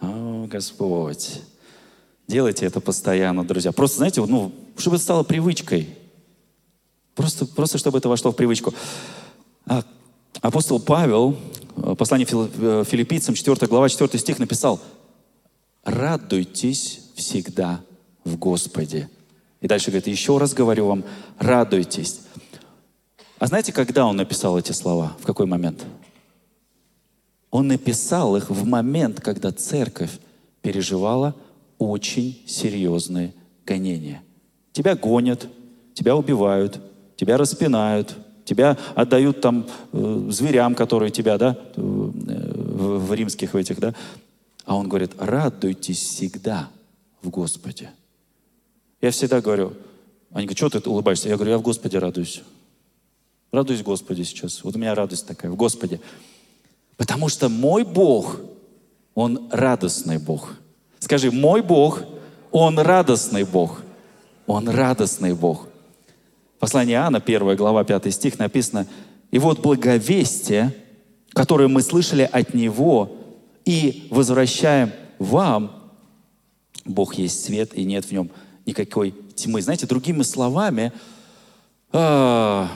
[0.00, 1.40] О, Господь!
[2.26, 3.70] Делайте это постоянно, друзья.
[3.70, 5.88] Просто, знаете, ну, чтобы это стало привычкой.
[7.14, 8.74] Просто, просто чтобы это вошло в привычку.
[9.66, 9.82] А,
[10.40, 11.36] апостол Павел,
[11.76, 14.80] э, послание э, филиппийцам, 4 глава, 4 стих написал,
[15.84, 17.80] «Радуйтесь всегда
[18.24, 19.08] в Господе».
[19.60, 21.04] И дальше говорит, еще раз говорю вам,
[21.38, 22.20] радуйтесь.
[23.38, 25.16] А знаете, когда он написал эти слова?
[25.20, 25.84] В какой момент?
[27.50, 30.18] Он написал их в момент, когда церковь
[30.60, 31.36] переживала
[31.78, 33.32] очень серьезные
[33.64, 34.23] гонения.
[34.74, 35.46] Тебя гонят,
[35.94, 36.80] тебя убивают,
[37.16, 43.56] тебя распинают, тебя отдают там э, зверям, которые тебя, да, э, в, в римских в
[43.56, 43.94] этих, да.
[44.64, 46.68] А он говорит, радуйтесь всегда
[47.22, 47.90] в Господе.
[49.00, 49.74] Я всегда говорю,
[50.32, 51.28] они говорят, что ты улыбаешься?
[51.28, 52.42] Я говорю, я в Господе радуюсь.
[53.52, 54.64] Радуюсь в Господе сейчас.
[54.64, 56.00] Вот у меня радость такая, в Господе.
[56.96, 58.40] Потому что мой Бог,
[59.14, 60.54] Он радостный Бог.
[60.98, 62.02] Скажи, мой Бог,
[62.50, 63.83] Он радостный Бог.
[64.46, 65.68] Он радостный Бог.
[66.58, 68.86] Послание Иоанна, 1 глава, 5 стих написано,
[69.30, 70.74] «И вот благовестие,
[71.30, 73.16] которое мы слышали от Него,
[73.64, 75.92] и возвращаем вам,
[76.84, 78.30] Бог есть свет, и нет в нем
[78.66, 79.62] никакой тьмы».
[79.62, 80.92] Знаете, другими словами,
[81.92, 82.70] а,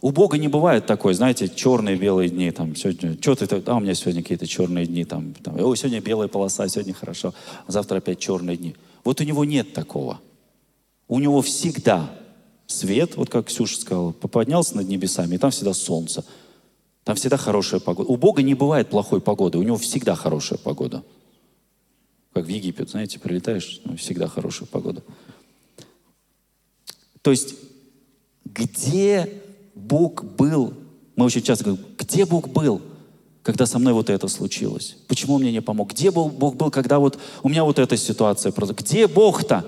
[0.00, 3.80] у Бога не бывает такой, знаете, черные, белые дни, там, сегодня, что ты, а у
[3.80, 7.34] меня сегодня какие-то черные дни, там, там, о, сегодня белая полоса, сегодня хорошо,
[7.66, 8.76] а завтра опять черные дни.
[9.02, 10.20] Вот у него нет такого.
[11.08, 12.10] У него всегда
[12.66, 16.24] свет, вот как Ксюша сказала, поднялся над небесами, и там всегда солнце.
[17.04, 18.10] Там всегда хорошая погода.
[18.10, 21.04] У Бога не бывает плохой погоды, у него всегда хорошая погода.
[22.32, 25.02] Как в Египет, знаете, прилетаешь, ну, всегда хорошая погода.
[27.20, 27.54] То есть,
[28.44, 29.30] где
[29.74, 30.74] Бог был,
[31.16, 32.80] мы очень часто говорим, где Бог был,
[33.42, 34.96] когда со мной вот это случилось?
[35.06, 35.92] Почему он мне не помог?
[35.92, 38.52] Где был, Бог был, когда вот у меня вот эта ситуация?
[38.52, 39.64] Где Бог-то?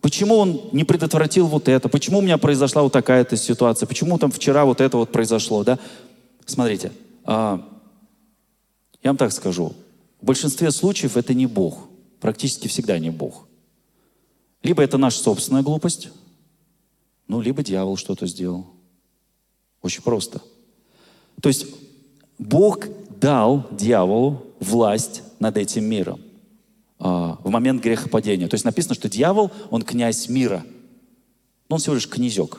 [0.00, 1.88] Почему он не предотвратил вот это?
[1.88, 3.86] Почему у меня произошла вот такая-то ситуация?
[3.86, 5.78] Почему там вчера вот это вот произошло, да?
[6.46, 6.92] Смотрите,
[7.24, 7.62] а,
[9.02, 9.74] я вам так скажу.
[10.20, 11.88] В большинстве случаев это не Бог.
[12.18, 13.46] Практически всегда не Бог.
[14.62, 16.10] Либо это наша собственная глупость,
[17.28, 18.66] ну, либо дьявол что-то сделал.
[19.82, 20.42] Очень просто.
[21.40, 21.66] То есть
[22.38, 22.86] Бог
[23.20, 26.20] дал дьяволу власть над этим миром
[27.00, 28.46] в момент грехопадения.
[28.46, 30.64] То есть написано, что дьявол, он князь мира.
[31.68, 32.58] Но он всего лишь князек.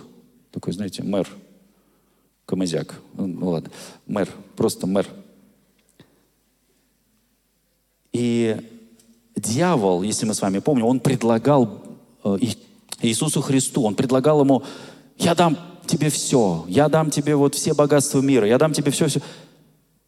[0.52, 1.30] Такой, знаете, мэр.
[2.46, 3.00] Камазяк.
[3.14, 3.70] Ну, ну ладно,
[4.08, 4.28] мэр.
[4.58, 5.08] Просто мэр.
[8.12, 8.58] И
[9.36, 11.84] дьявол, если мы с вами помним, он предлагал
[12.24, 12.38] э,
[13.02, 14.64] Иисусу Христу, он предлагал ему,
[15.18, 16.66] я дам тебе все.
[16.68, 18.48] Я дам тебе вот все богатства мира.
[18.48, 19.22] Я дам тебе все-все.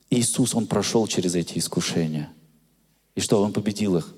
[0.09, 2.31] Иисус, Он прошел через эти искушения.
[3.15, 3.41] И что?
[3.41, 4.13] Он победил их.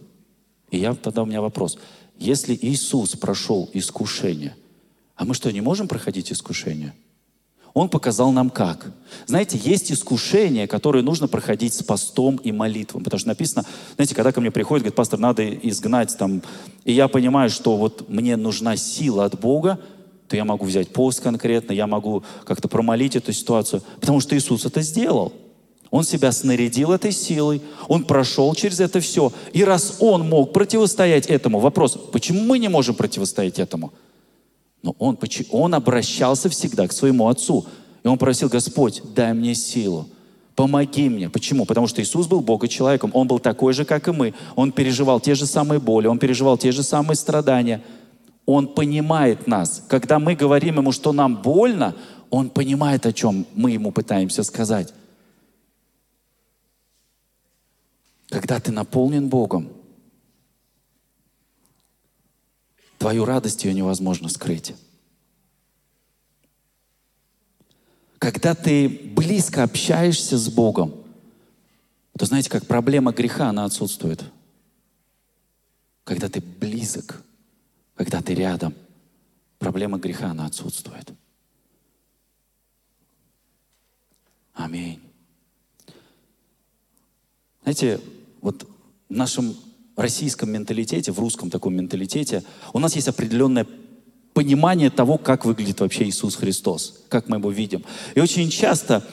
[0.76, 1.78] И я, тогда у меня вопрос.
[2.20, 4.56] Если Иисус прошел искушение,
[5.16, 6.94] а мы что, не можем проходить искушения?
[7.74, 8.92] Он показал нам как.
[9.26, 13.06] Знаете, есть искушения, которые нужно проходить с постом и молитвом.
[13.06, 16.42] Потому что написано, знаете, когда ко мне приходит, говорит, пастор, надо изгнать там.
[16.84, 19.80] И я понимаю, что вот мне нужна сила от Бога,
[20.28, 24.66] то я могу взять пост конкретно, я могу как-то промолить эту ситуацию, потому что Иисус
[24.66, 25.34] это сделал.
[25.92, 29.32] Он себя снарядил этой силой, он прошел через это все.
[29.54, 33.94] И раз он мог противостоять этому, вопрос, почему мы не можем противостоять этому?
[34.82, 35.18] Но он,
[35.52, 37.66] он обращался всегда к своему Отцу.
[38.04, 40.08] И он просил, Господь, дай мне силу,
[40.56, 41.30] помоги мне.
[41.30, 41.66] Почему?
[41.66, 43.12] Потому что Иисус был Бога человеком.
[43.14, 44.34] Он был такой же, как и мы.
[44.56, 47.84] Он переживал те же самые боли, он переживал те же самые страдания–
[48.46, 49.84] он понимает нас.
[49.88, 51.96] Когда мы говорим Ему, что нам больно,
[52.30, 54.94] Он понимает, о чем мы Ему пытаемся сказать.
[58.36, 59.72] Когда ты наполнен Богом,
[62.98, 64.76] твою радость ее невозможно скрыть.
[68.18, 70.94] Когда ты близко общаешься с Богом,
[72.18, 74.26] то знаете, как проблема греха, она отсутствует.
[76.04, 77.24] Когда ты близок
[77.96, 78.76] когда ты рядом,
[79.60, 81.10] проблема греха, она отсутствует.
[84.54, 85.02] Аминь.
[87.64, 88.02] Знаете,
[88.46, 88.68] вот
[89.10, 89.56] в нашем
[89.96, 93.66] российском менталитете, в русском таком менталитете, у нас есть определенное
[94.34, 97.84] понимание того, как выглядит вообще Иисус Христос, как мы его видим.
[98.14, 99.04] И очень часто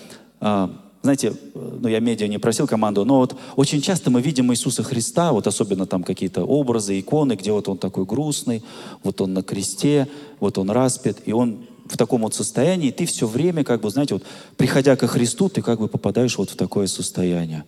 [0.40, 0.70] а,
[1.02, 5.32] знаете, ну я медиа не просил команду, но вот очень часто мы видим Иисуса Христа,
[5.32, 8.62] вот особенно там какие-то образы, иконы, где вот он такой грустный,
[9.02, 10.08] вот он на кресте,
[10.40, 13.90] вот он распят, и он в таком вот состоянии, и ты все время, как бы,
[13.90, 14.22] знаете, вот
[14.56, 17.64] приходя ко Христу, ты как бы попадаешь вот в такое состояние.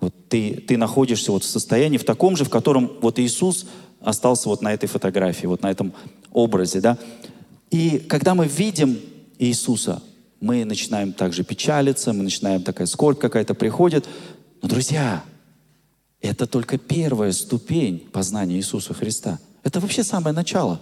[0.00, 3.66] Вот ты, ты находишься вот в состоянии в таком же, в котором вот Иисус
[4.00, 5.92] остался вот на этой фотографии, вот на этом
[6.32, 6.98] образе, да.
[7.70, 8.98] И когда мы видим
[9.38, 10.02] Иисуса,
[10.40, 14.08] мы начинаем также печалиться, мы начинаем такая скорбь какая-то приходит.
[14.62, 15.22] Но, друзья,
[16.20, 19.38] это только первая ступень познания Иисуса Христа.
[19.62, 20.80] Это вообще самое начало.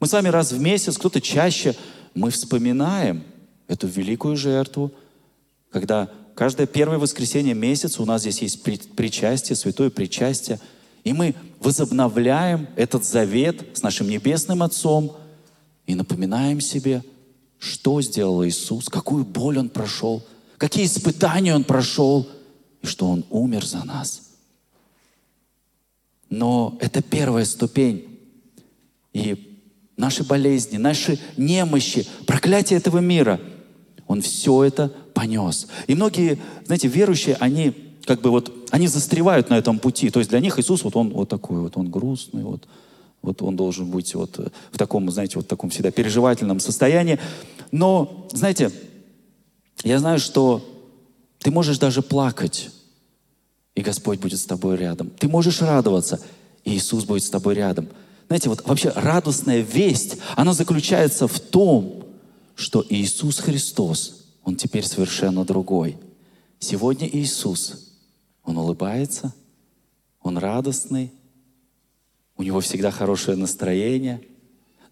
[0.00, 1.74] Мы с вами раз в месяц, кто-то чаще,
[2.14, 3.24] мы вспоминаем
[3.68, 4.92] эту великую жертву,
[5.70, 10.60] когда каждое первое воскресенье месяца у нас здесь есть причастие, святое причастие.
[11.04, 15.16] И мы возобновляем этот завет с нашим Небесным Отцом
[15.86, 17.02] и напоминаем себе,
[17.58, 20.22] что сделал Иисус, какую боль Он прошел,
[20.58, 22.28] какие испытания Он прошел,
[22.82, 24.30] и что Он умер за нас.
[26.28, 28.18] Но это первая ступень.
[29.12, 29.60] И
[29.96, 33.40] наши болезни, наши немощи, проклятие этого мира,
[34.06, 35.66] Он все это понес.
[35.86, 37.72] И многие, знаете, верующие, они
[38.04, 40.10] как бы вот, они застревают на этом пути.
[40.10, 42.66] То есть для них Иисус, вот он вот такой вот, он грустный, вот,
[43.22, 47.18] вот он должен быть вот в таком, знаете, вот таком всегда переживательном состоянии.
[47.70, 48.70] Но, знаете,
[49.84, 50.68] я знаю, что
[51.38, 52.70] ты можешь даже плакать,
[53.74, 55.10] и Господь будет с тобой рядом.
[55.18, 56.20] Ты можешь радоваться,
[56.64, 57.88] и Иисус будет с тобой рядом.
[58.28, 62.04] Знаете, вот вообще радостная весть, она заключается в том,
[62.54, 65.98] что Иисус Христос, Он теперь совершенно другой.
[66.58, 67.92] Сегодня Иисус
[68.44, 69.32] он улыбается,
[70.20, 71.12] он радостный,
[72.36, 74.20] у него всегда хорошее настроение.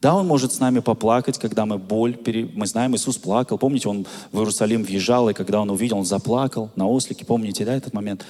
[0.00, 2.50] Да, он может с нами поплакать, когда мы боль, пере...
[2.54, 3.58] мы знаем, Иисус плакал.
[3.58, 7.26] Помните, он в Иерусалим въезжал, и когда он увидел, он заплакал на ослике.
[7.26, 8.24] Помните, да, этот момент?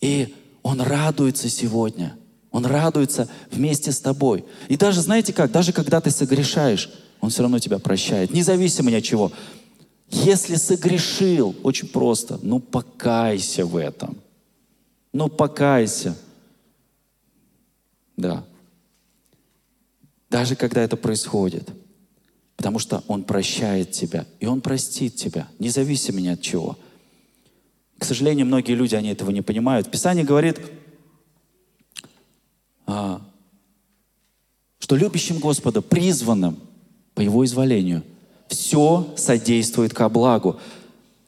[0.00, 2.16] И он радуется сегодня.
[2.52, 4.44] Он радуется вместе с тобой.
[4.68, 6.88] И даже, знаете как, даже когда ты согрешаешь,
[7.20, 9.32] он все равно тебя прощает, независимо ни от чего.
[10.08, 14.16] Если согрешил, очень просто, ну покайся в этом.
[15.14, 16.18] Ну, покайся.
[18.16, 18.44] Да.
[20.28, 21.70] Даже когда это происходит.
[22.56, 24.26] Потому что Он прощает тебя.
[24.40, 26.76] И Он простит тебя, независимо ни от чего.
[27.98, 29.88] К сожалению, многие люди, они этого не понимают.
[29.88, 30.58] Писание говорит,
[32.86, 33.24] а,
[34.80, 36.58] что любящим Господа, призванным
[37.14, 38.02] по Его изволению,
[38.48, 40.56] все содействует ко благу.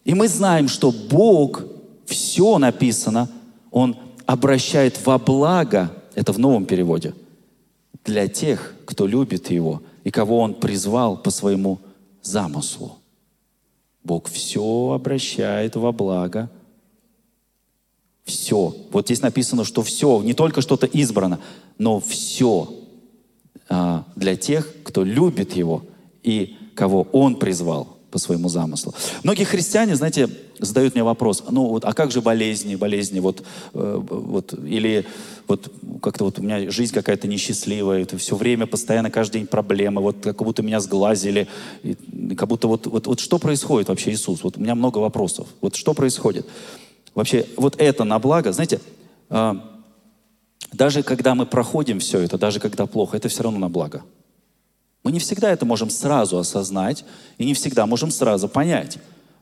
[0.05, 1.65] И мы знаем, что Бог,
[2.07, 3.29] все написано–
[3.77, 7.15] он обращает во благо, это в новом переводе,
[8.07, 11.79] для тех, кто любит Его и кого Он призвал по своему
[12.23, 12.97] замыслу.
[14.03, 16.51] Бог все обращает во благо.
[18.25, 18.75] Все.
[18.91, 21.39] Вот здесь написано, что все, не только что-то избрано,
[21.77, 22.73] но все
[23.69, 25.85] а, для тех, кто любит Его
[26.23, 28.95] и кого Он призвал по своему замыслу.
[29.25, 33.43] Многие христиане, знаете, задают мне вопрос, ну вот, а как же болезни, болезни, вот,
[33.75, 35.05] э, вот или
[35.49, 40.01] вот как-то вот у меня жизнь какая-то несчастливая, это все время, постоянно, каждый день проблемы,
[40.01, 41.49] вот как будто меня сглазили,
[41.83, 41.97] и,
[42.37, 44.43] как будто вот, вот, вот что происходит вообще, Иисус?
[44.45, 45.49] Вот у меня много вопросов.
[45.61, 46.47] Вот что происходит?
[47.15, 48.81] Вообще, вот это на благо, знаете,
[49.31, 49.55] э,
[50.73, 54.05] даже когда мы проходим все это, даже когда плохо, это все равно на благо.
[55.07, 57.05] Мы не всегда это можем сразу осознать
[57.39, 58.99] и не всегда можем сразу понять.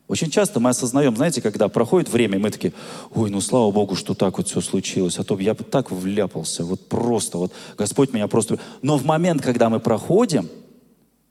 [0.09, 2.74] Очень часто мы осознаем, знаете, когда проходит время, мы такие,
[3.14, 6.66] ой, ну слава Богу, что так вот все случилось, а то я бы так вляпался,
[6.66, 8.59] вот просто, вот Господь меня просто...
[8.83, 10.50] Но в момент, когда мы проходим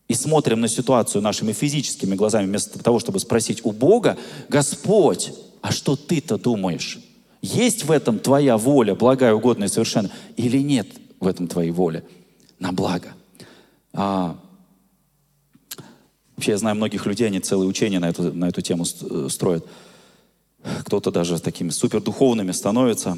[0.08, 4.18] и смотрим на ситуацию нашими физическими глазами, вместо того, чтобы спросить у Бога,
[4.50, 6.98] Господь, а что ты-то думаешь?
[7.44, 10.88] Есть в этом твоя воля, благая, угодная совершенно, или нет
[11.20, 12.04] в этом твоей воли
[12.58, 13.14] на благо?
[13.94, 14.36] А,
[16.36, 19.66] вообще, я знаю многих людей, они целые учения на эту, на эту тему э, строят.
[20.86, 23.18] Кто-то даже такими супердуховными становится.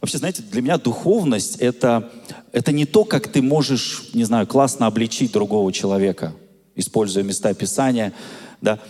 [0.00, 2.10] Вообще, знаете, для меня духовность это,
[2.52, 6.34] это не то, как ты можешь, не знаю, классно обличить другого человека,
[6.74, 8.12] используя места Писания,
[8.60, 8.80] да.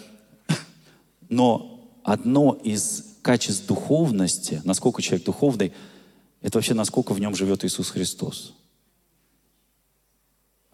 [1.29, 5.73] Но одно из качеств духовности, насколько человек духовный,
[6.43, 8.55] это вообще насколько в нем живет Иисус Христос.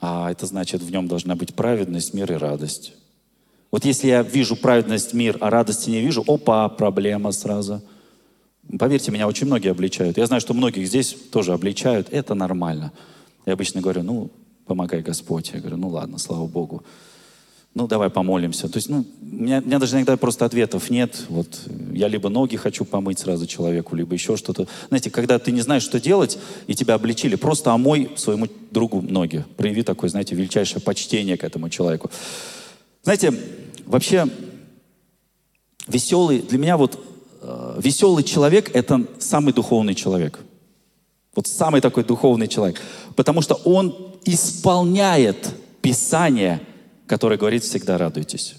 [0.01, 2.95] А это значит, в нем должна быть праведность, мир и радость.
[3.71, 7.83] Вот если я вижу праведность, мир, а радости не вижу, опа, проблема сразу.
[8.79, 10.17] Поверьте, меня очень многие обличают.
[10.17, 12.09] Я знаю, что многих здесь тоже обличают.
[12.11, 12.93] Это нормально.
[13.47, 14.31] Я обычно говорю, ну,
[14.67, 15.51] помогай Господь.
[15.53, 16.85] Я говорю, ну ладно, слава Богу
[17.73, 18.69] ну, давай помолимся.
[18.69, 21.25] То есть, ну, у меня, у меня даже иногда просто ответов нет.
[21.29, 21.61] Вот
[21.93, 24.67] я либо ноги хочу помыть сразу человеку, либо еще что-то.
[24.89, 29.45] Знаете, когда ты не знаешь, что делать, и тебя обличили, просто омой своему другу ноги.
[29.57, 32.11] Прояви такое, знаете, величайшее почтение к этому человеку.
[33.05, 33.33] Знаете,
[33.87, 34.29] вообще,
[35.87, 36.99] веселый, для меня вот
[37.41, 40.41] э, веселый человек– это самый духовный человек.
[41.37, 42.81] Вот самый такой духовный человек.
[43.15, 46.61] Потому что он исполняет Писание–
[47.11, 48.55] который говорит «всегда радуйтесь».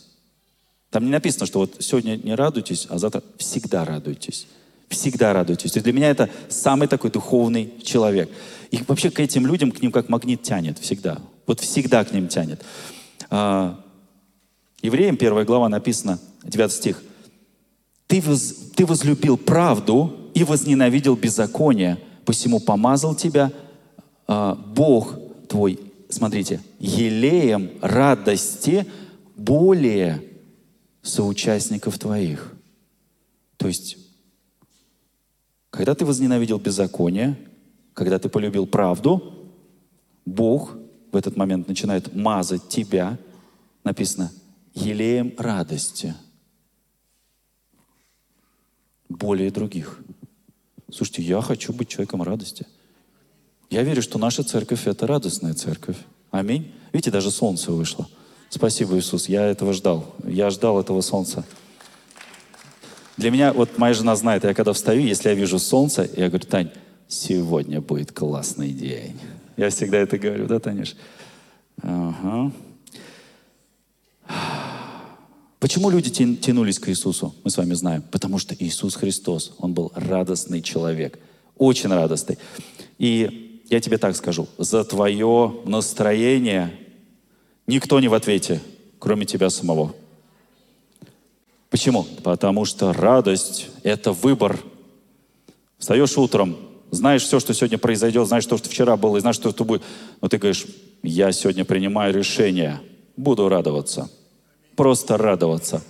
[0.90, 4.46] Там не написано, что вот сегодня не радуйтесь, а завтра всегда радуйтесь.
[4.90, 5.74] Всегда радуйтесь.
[5.74, 8.30] Есть для меня это самый такой духовный человек.
[8.70, 11.20] И вообще к этим людям, к ним как магнит тянет всегда.
[11.48, 12.62] Вот всегда к ним тянет.
[13.30, 13.80] А,
[14.82, 17.02] Евреям, первая глава написано, 9 стих.
[18.08, 23.54] ты, воз, ты возлюбил правду и возненавидел беззаконие, посему помазал тебя
[24.28, 25.16] э, Бог
[25.48, 25.80] твой,
[26.12, 28.86] смотрите, елеем радости
[29.36, 30.24] более
[31.02, 32.54] соучастников твоих.
[33.58, 33.98] То есть,
[35.70, 37.38] когда ты возненавидел беззаконие,
[37.94, 39.52] когда ты полюбил правду,
[40.26, 40.78] Бог
[41.12, 43.18] в этот момент начинает мазать тебя,
[43.84, 44.32] написано,
[44.74, 46.16] елеем радости
[49.10, 50.00] более других.
[50.92, 52.66] Слушайте, я хочу быть человеком радости.
[53.72, 55.96] Я верю, что наша церковь— это радостная церковь.
[56.30, 56.74] Аминь.
[56.92, 58.06] Видите, даже солнце вышло.
[58.50, 59.30] Спасибо, Иисус.
[59.30, 60.14] Я этого ждал.
[60.26, 61.46] Я ждал этого солнца.
[63.16, 66.46] Для меня, вот моя жена знает, я когда встаю, если я вижу солнце, я говорю,
[66.46, 66.70] Тань,
[67.08, 69.18] сегодня будет классный день.
[69.56, 70.98] Я всегда это говорю, да, Танюш?
[71.82, 72.52] Ага.
[75.60, 77.34] Почему люди тянулись к Иисусу?
[77.46, 78.04] Мы с вами знаем.
[78.12, 81.20] Потому что Иисус Христос, Он был радостный человек.
[81.58, 82.38] Очень радостный.
[82.98, 84.48] И я тебе так скажу.
[84.58, 86.72] За твое настроение
[87.66, 88.62] никто не в ответе,
[89.00, 89.96] кроме тебя самого.
[91.70, 92.06] Почему?
[92.24, 94.60] Потому что радость— это выбор.
[95.80, 96.58] Встаешь утром,
[96.92, 99.82] знаешь все, что сегодня произойдет, знаешь то, что вчера было, и знаешь, что это будет.
[100.22, 100.68] Но ты говоришь,
[101.02, 102.80] я сегодня принимаю решение,
[103.16, 104.12] буду радоваться—
[104.76, 105.84] просто радоваться.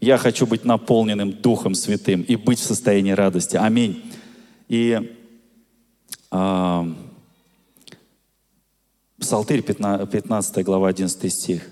[0.00, 3.56] Я хочу быть наполненным Духом Святым и быть в состоянии радости.
[3.56, 4.04] Аминь.
[4.68, 5.12] И
[6.30, 6.94] э,
[9.18, 11.68] Псалтырь, 15, 15 глава, 11 стих.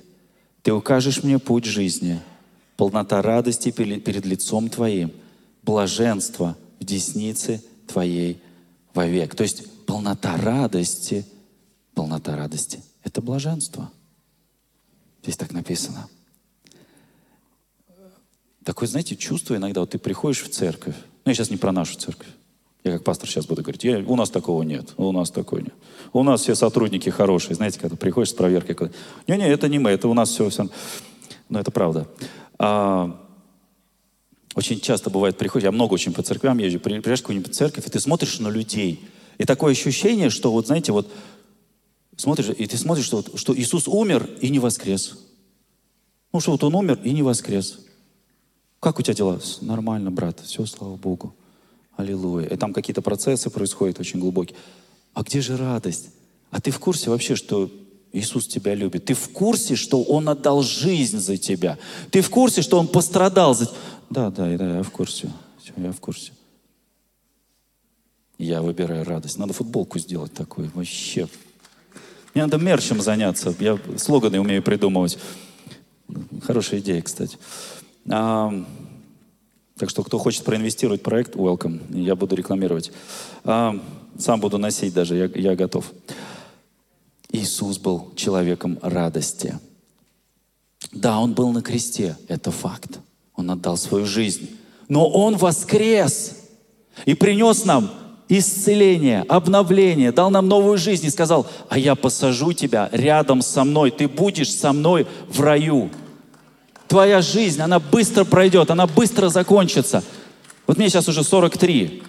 [0.62, 2.20] «Ты укажешь мне путь жизни,
[2.76, 5.12] полнота радости перед лицом Твоим,
[5.62, 8.40] блаженство в деснице Твоей
[8.94, 9.36] вовек».
[9.36, 11.24] То есть полнота радости,
[11.94, 13.90] полнота радости— это блаженство.
[15.22, 16.08] Здесь так написано.
[18.64, 21.96] Такое, знаете, чувство иногда, вот ты приходишь в церковь, ну я сейчас не про нашу
[21.96, 22.26] церковь,
[22.86, 25.74] я как пастор сейчас буду говорить, у нас такого нет, у нас такого нет.
[26.12, 28.90] У нас все сотрудники хорошие, знаете, когда приходишь с проверкой,
[29.26, 30.68] не-не, это не мы, это у нас все, все.
[31.48, 32.06] Но это правда.
[32.58, 33.20] А,
[34.54, 37.90] очень часто бывает, приходишь, я много очень по церквям езжу, приезжаешь в какую-нибудь церковь, и
[37.90, 39.04] ты смотришь на людей.
[39.38, 41.10] И такое ощущение, что вот, знаете, вот
[42.16, 45.18] смотришь, и ты смотришь, что, что Иисус умер и не воскрес.
[46.32, 47.80] Ну, что вот Он умер и не воскрес.
[48.80, 49.40] Как у тебя дела?
[49.60, 50.40] Нормально, брат.
[50.40, 51.34] Все, слава Богу.
[51.96, 52.46] Аллилуйя.
[52.46, 54.56] И там какие-то процессы происходят очень глубокие.
[55.14, 56.10] А где же радость?
[56.50, 57.70] А ты в курсе вообще, что
[58.12, 59.06] Иисус тебя любит?
[59.06, 61.78] Ты в курсе, что Он отдал жизнь за тебя?
[62.10, 63.70] Ты в курсе, что Он пострадал за...
[64.10, 65.30] Да, да, да, я в курсе.
[65.58, 66.32] Все, я в курсе.
[68.38, 69.38] Я выбираю радость.
[69.38, 70.70] Надо футболку сделать такую.
[70.74, 71.28] Вообще.
[72.34, 73.54] Мне надо мерчем заняться.
[73.58, 75.18] Я слоганы умею придумывать.
[76.42, 77.38] Хорошая идея, кстати.
[79.78, 81.80] Так что, кто хочет проинвестировать проект, welcome.
[81.94, 82.92] Я буду рекламировать.
[83.44, 83.78] А,
[84.18, 85.92] сам буду носить даже, я, я готов.
[87.30, 89.58] Иисус был человеком радости.
[90.92, 93.00] Да, Он был на кресте, это факт.
[93.34, 94.48] Он отдал свою жизнь.
[94.88, 96.36] Но Он воскрес
[97.04, 97.90] и принес нам
[98.28, 103.90] исцеление, обновление, дал нам новую жизнь и сказал, а я посажу тебя рядом со мной,
[103.90, 105.90] ты будешь со мной в раю
[106.88, 110.02] твоя жизнь, она быстро пройдет, она быстро закончится.
[110.66, 112.02] Вот мне сейчас уже 43,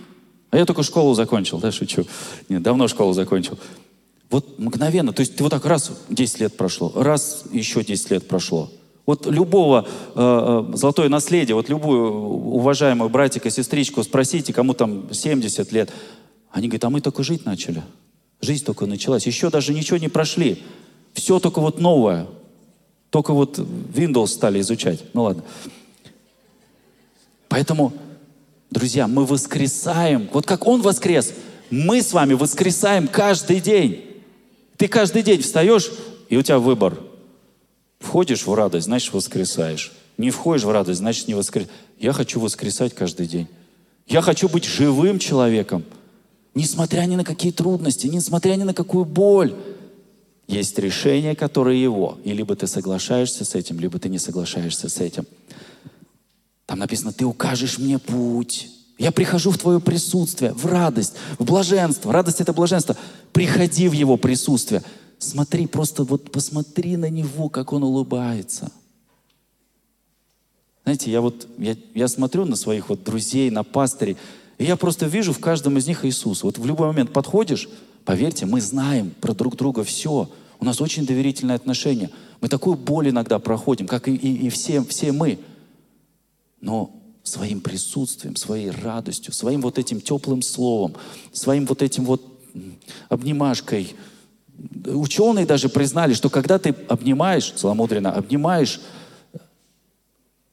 [0.50, 2.06] а я только школу закончил, да, шучу.
[2.50, 3.58] Нет, давно школу закончил.
[4.30, 8.28] Вот мгновенно, то есть ты вот так раз 10 лет прошло, раз еще 10 лет
[8.28, 8.70] прошло.
[9.06, 15.72] Вот любого э, э, золотое наследие, вот любую уважаемую братика, сестричку спросите, кому там 70
[15.72, 15.92] лет,
[16.52, 17.84] они говорят, а мы только жить начали.
[18.42, 19.26] Жизнь только началась.
[19.26, 20.62] Еще даже ничего не прошли.
[21.14, 22.28] Все только вот новое.
[23.10, 25.04] Только вот Windows стали изучать.
[25.14, 25.44] Ну ладно.
[27.48, 27.94] Поэтому,
[28.70, 30.30] друзья, мы воскресаем.
[30.34, 31.34] Вот как Он воскрес,
[31.70, 34.04] мы с вами воскресаем каждый день.
[34.78, 35.92] Ты каждый день встаешь,
[36.30, 37.00] и у тебя выбор.
[38.00, 39.94] Входишь в радость, значит воскресаешь.
[40.18, 41.74] Не входишь в радость, значит не воскресаешь.
[42.00, 43.48] Я хочу воскресать каждый день.
[44.08, 45.84] Я хочу быть живым человеком.
[46.54, 49.56] Несмотря ни на какие трудности, несмотря ни на какую боль.
[50.48, 52.18] Есть решение, которое его.
[52.24, 55.26] И либо ты соглашаешься с этим, либо ты не соглашаешься с этим.
[56.66, 58.70] Там написано, ты укажешь мне путь.
[58.98, 62.12] Я прихожу в твое присутствие, в радость, в блаженство.
[62.12, 62.96] Радость— это блаженство.
[63.32, 64.84] Приходи в его присутствие.
[65.20, 68.72] Смотри, просто вот посмотри на него, как он улыбается.
[70.84, 74.16] Знаете, я вот, я, я смотрю на своих вот друзей, на пастырей,
[74.58, 76.46] и я просто вижу в каждом из них Иисуса.
[76.46, 77.68] Вот в любой момент подходишь,
[78.08, 80.30] Поверьте, мы знаем про друг друга все.
[80.62, 82.10] У нас очень доверительные отношения.
[82.40, 85.40] Мы такую боль иногда проходим, как и, и, и все, все мы.
[86.62, 90.96] Но своим присутствием, своей радостью, своим вот этим теплым словом,
[91.34, 92.24] своим вот этим вот
[93.10, 93.94] обнимашкой.
[94.86, 98.80] Ученые даже признали, что когда ты обнимаешь, целомудренно обнимаешь,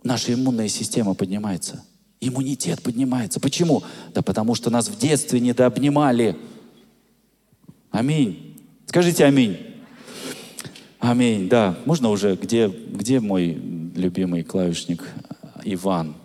[0.02, 1.84] наша иммунная система поднимается.
[2.20, 3.38] Иммунитет поднимается.
[3.38, 3.84] Почему?
[4.12, 6.36] Да потому что нас в детстве недообнимали.
[7.94, 8.56] Аминь.
[8.86, 9.56] Скажите аминь.
[10.98, 11.78] Аминь, да.
[11.84, 15.08] Можно уже, где, где мой любимый клавишник
[15.62, 16.16] Иван?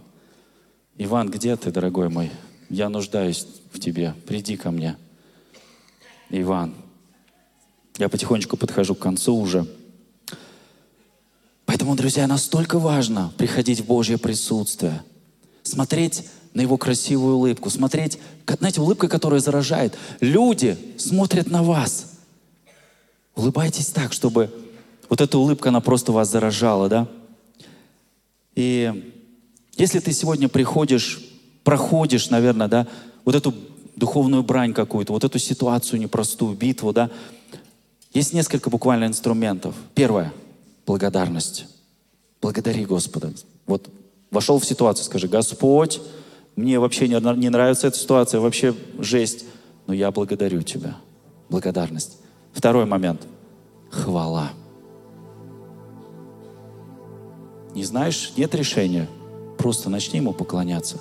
[0.98, 2.32] Иван, где ты, дорогой мой?
[2.72, 4.16] Я нуждаюсь в тебе.
[4.26, 4.98] Приди ко мне.
[6.32, 6.74] Иван.
[8.00, 9.68] Я потихонечку подхожу к концу уже.
[11.68, 15.04] Поэтому, друзья, настолько важно приходить в Божье присутствие,
[15.62, 19.98] смотреть на Его красивую улыбку, смотреть, знаете, улыбка, которая заражает.
[20.20, 22.12] Люди смотрят на вас.
[23.36, 24.52] Улыбайтесь так, чтобы
[25.10, 27.08] вот эта улыбка, она просто вас заражала, да?
[28.56, 29.14] И
[29.76, 31.22] если ты сегодня приходишь,
[31.64, 32.88] проходишь, наверное, да,
[33.26, 33.54] вот эту
[33.96, 37.10] духовную брань какую-то, вот эту ситуацию непростую, битву, да,
[38.14, 39.76] есть несколько буквально инструментов.
[39.94, 40.34] Первое—
[40.86, 41.66] благодарность.
[42.42, 43.34] Благодари Господа.
[43.68, 43.90] Вот
[44.32, 46.02] вошел в ситуацию, скажи, Господь,
[46.60, 49.46] мне вообще не, не нравится эта ситуация, вообще жесть,
[49.88, 50.98] но я благодарю Тебя.
[51.50, 52.18] Благодарность.
[52.54, 53.22] Второй момент—
[53.90, 54.50] хвала.
[57.74, 59.08] Не знаешь, нет решения—
[59.58, 60.98] просто начни ему поклоняться.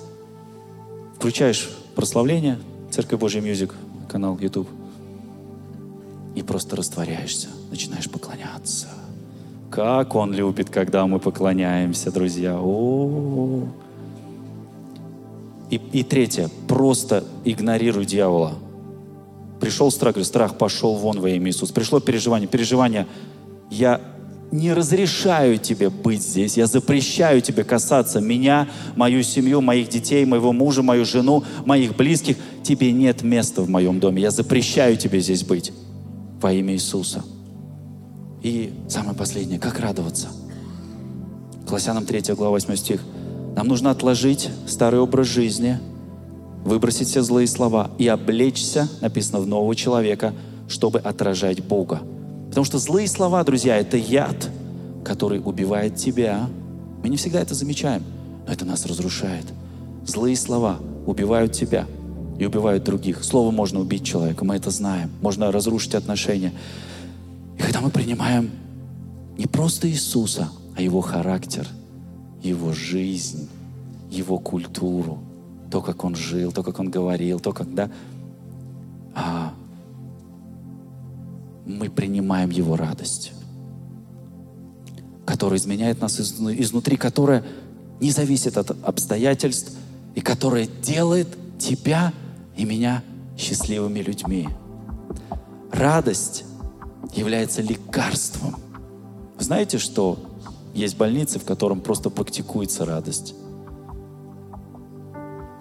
[1.16, 2.58] Включаешь прославление,
[2.90, 3.74] Церковь Божия Music,
[4.08, 4.68] канал YouTube,
[6.34, 8.88] и просто растворяешься, начинаешь поклоняться.
[9.70, 12.58] Как он любит, когда мы поклоняемся, друзья.
[12.58, 13.87] О-о-о.
[15.70, 18.54] И, и третье, просто игнорируй дьявола.
[19.60, 21.74] Пришел страх, говорю, страх пошел вон во имя Иисуса.
[21.74, 23.06] Пришло переживание, переживание,
[23.70, 24.00] я
[24.50, 30.52] не разрешаю тебе быть здесь, я запрещаю тебе касаться меня, мою семью, моих детей, моего
[30.52, 32.36] мужа, мою жену, моих близких.
[32.62, 34.22] Тебе нет места в моем доме.
[34.22, 35.72] Я запрещаю тебе здесь быть
[36.40, 37.22] во имя Иисуса.
[38.42, 40.28] И самое последнее, как радоваться?
[41.66, 43.02] Колоссянам 3 глава 8 стих.
[43.58, 45.80] Нам нужно отложить старый образ жизни,
[46.64, 50.32] выбросить все злые слова и облечься, написано, в нового человека,
[50.68, 52.00] чтобы отражать Бога.
[52.50, 54.48] Потому что злые слова, друзья, это яд,
[55.04, 56.48] который убивает тебя.
[57.02, 58.04] Мы не всегда это замечаем,
[58.46, 59.46] но это нас разрушает.
[60.06, 61.84] Злые слова убивают тебя
[62.38, 63.24] и убивают других.
[63.24, 65.10] Слово можно убить человека, мы это знаем.
[65.20, 66.52] Можно разрушить отношения.
[67.58, 68.52] И когда мы принимаем
[69.36, 71.66] не просто Иисуса, а Его характер,
[72.42, 73.48] Его жизнь,
[74.10, 75.18] Его культуру,
[75.70, 77.90] то, как Он жил, то, как Он говорил, то, как, да,
[79.14, 79.52] а,
[81.66, 83.32] мы принимаем Его радость,
[85.26, 87.44] которая изменяет нас изнутри, которая
[88.00, 89.72] не зависит от обстоятельств
[90.14, 91.28] и которая делает
[91.58, 92.12] тебя
[92.56, 93.02] и меня
[93.36, 94.48] счастливыми людьми.
[95.70, 96.44] Радость
[97.14, 98.56] является лекарством.
[99.38, 100.18] Знаете, что
[100.78, 103.34] есть больницы, в котором просто практикуется радость?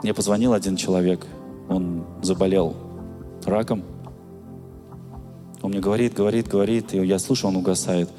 [0.04, 1.26] Мне позвонил один человек,
[1.70, 2.76] он заболел
[3.46, 3.84] раком–
[5.62, 8.10] он мне говорит, говорит, говорит, и я слушаю, он угасает.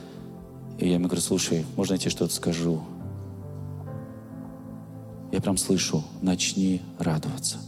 [0.79, 2.81] И я ему говорю, слушай, можно я тебе что-то скажу?
[5.31, 7.59] Я прям слышу, начни радоваться.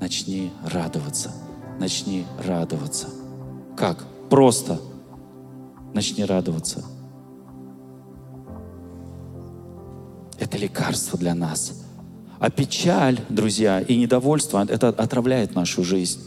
[0.00, 1.32] Начни радоваться.
[1.78, 3.08] Начни радоваться.
[3.76, 4.04] Как?
[4.28, 4.80] Просто
[5.94, 6.84] начни радоваться.
[10.52, 11.72] Это лекарство для нас.
[12.38, 16.20] А печаль, друзья, и недовольство, это отравляет нашу жизнь.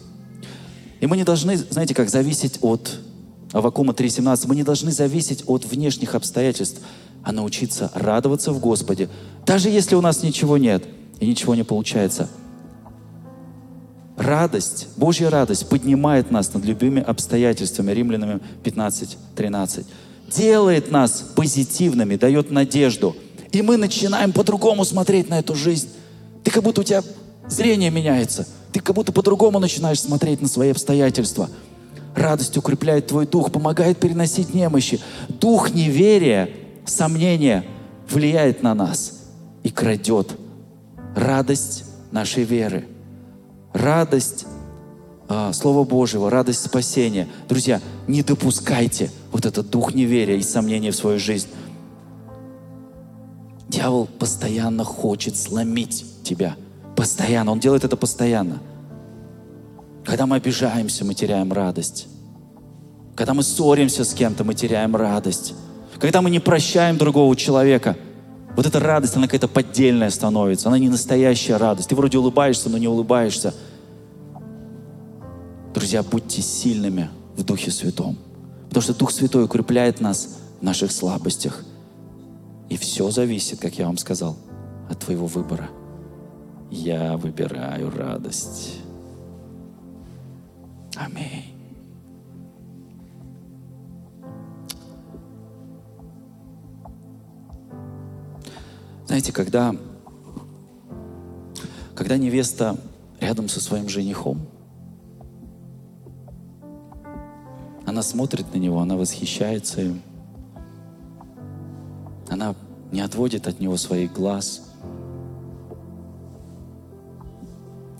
[0.99, 3.01] И мы не должны, знаете, как зависеть от
[3.51, 6.81] Авакума 3.17, мы не должны зависеть от внешних обстоятельств,
[7.21, 9.09] а научиться радоваться в Господе,
[9.45, 10.83] даже если у нас ничего нет
[11.19, 12.27] и ничего не получается.
[14.17, 17.91] Радость, Божья радость поднимает нас над любыми обстоятельствами.
[17.91, 19.85] Римлянам 15.13.
[20.35, 23.15] Делает нас позитивными, дает надежду.
[23.51, 25.89] И мы начинаем по-другому смотреть на эту жизнь.
[26.43, 27.03] Ты как будто у тебя
[27.47, 31.49] зрение меняется– ты как будто по-другому начинаешь смотреть на свои обстоятельства.
[32.13, 34.99] Радость укрепляет твой дух, помогает переносить немощи.
[35.29, 36.49] Дух неверия,
[36.85, 37.63] сомнения
[38.09, 39.13] влияет на нас
[39.63, 40.31] и крадет
[41.15, 42.85] радость нашей веры.
[43.71, 44.45] Радость
[45.29, 47.29] а, Слова Божьего, радость спасения.
[47.47, 47.79] Друзья,
[48.09, 51.47] не допускайте вот этот дух неверия и сомнения в свою жизнь.
[53.75, 56.55] Дьявол постоянно хочет сломить тебя–
[56.95, 57.51] Постоянно.
[57.51, 58.59] Он делает это постоянно.
[60.05, 62.07] Когда мы обижаемся, мы теряем радость.
[63.15, 65.53] Когда мы ссоримся с кем-то, мы теряем радость.
[65.99, 67.97] Когда мы не прощаем другого человека,
[68.55, 71.89] Вот эта радость, она какая-то поддельная становится, она не настоящая радость.
[71.89, 73.53] Ты вроде улыбаешься, но не улыбаешься.
[75.73, 78.15] Друзья, будьте сильными в Духе Святом.
[78.69, 81.65] Потому что Дух Святой укрепляет нас в наших слабостях.
[82.69, 84.37] И все зависит, как я вам сказал,
[84.89, 85.69] от твоего выбора.
[86.71, 88.81] Я выбираю радость.
[90.95, 91.55] Аминь.
[99.05, 99.75] Знаете, когда,
[101.93, 102.75] когда невеста
[103.19, 104.41] рядом со своим женихом,
[107.85, 110.01] она смотрит на него, она восхищается им,
[112.29, 112.55] она
[112.91, 114.61] не отводит от него своих глаз.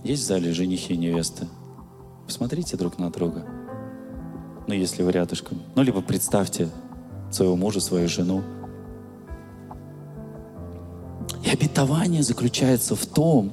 [0.04, 1.48] Есть в зале женихи и невесты?
[2.26, 3.46] Посмотрите друг на друга.
[4.68, 5.62] Ну, если вы рядышком.
[5.76, 6.70] Ну, либо представьте
[7.32, 8.44] своего мужа, свою жену.
[11.44, 13.52] И обетование заключается в том,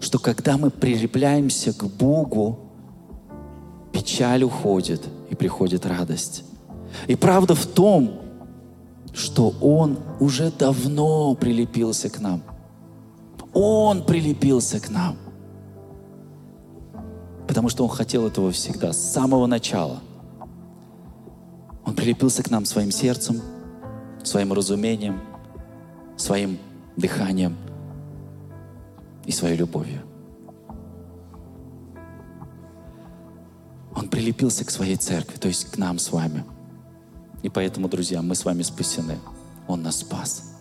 [0.00, 2.58] что когда мы прилепляемся к Богу,
[3.92, 6.44] печаль уходит и приходит радость.
[7.06, 8.20] И правда в том,
[9.14, 12.42] что Он уже давно прилепился к нам.
[13.52, 15.16] Он прилепился к нам.
[17.46, 20.00] Потому что Он хотел этого всегда, с самого начала.
[21.86, 23.40] Он прилепился к нам своим сердцем,
[24.24, 25.20] своим разумением,
[26.16, 26.58] своим
[26.96, 27.56] дыханием
[29.24, 30.02] и своей любовью.
[33.94, 36.44] Он прилепился к своей церкви, то есть к нам с вами.
[37.44, 39.20] И поэтому, друзья, мы с вами спасены.
[39.68, 40.56] Он нас спас.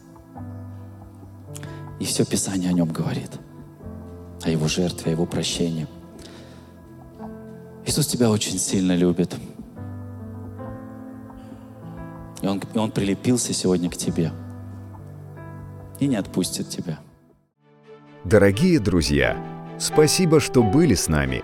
[2.00, 3.32] И все Писание о нем говорит.
[4.44, 5.88] О его жертве, о его прощении.
[7.88, 9.36] Иисус тебя очень сильно любит.
[12.44, 14.32] И он, и он прилепился сегодня к тебе–
[16.04, 17.00] и не отпустит тебя.
[18.24, 19.38] Дорогие друзья,
[19.80, 21.44] спасибо, что были с нами.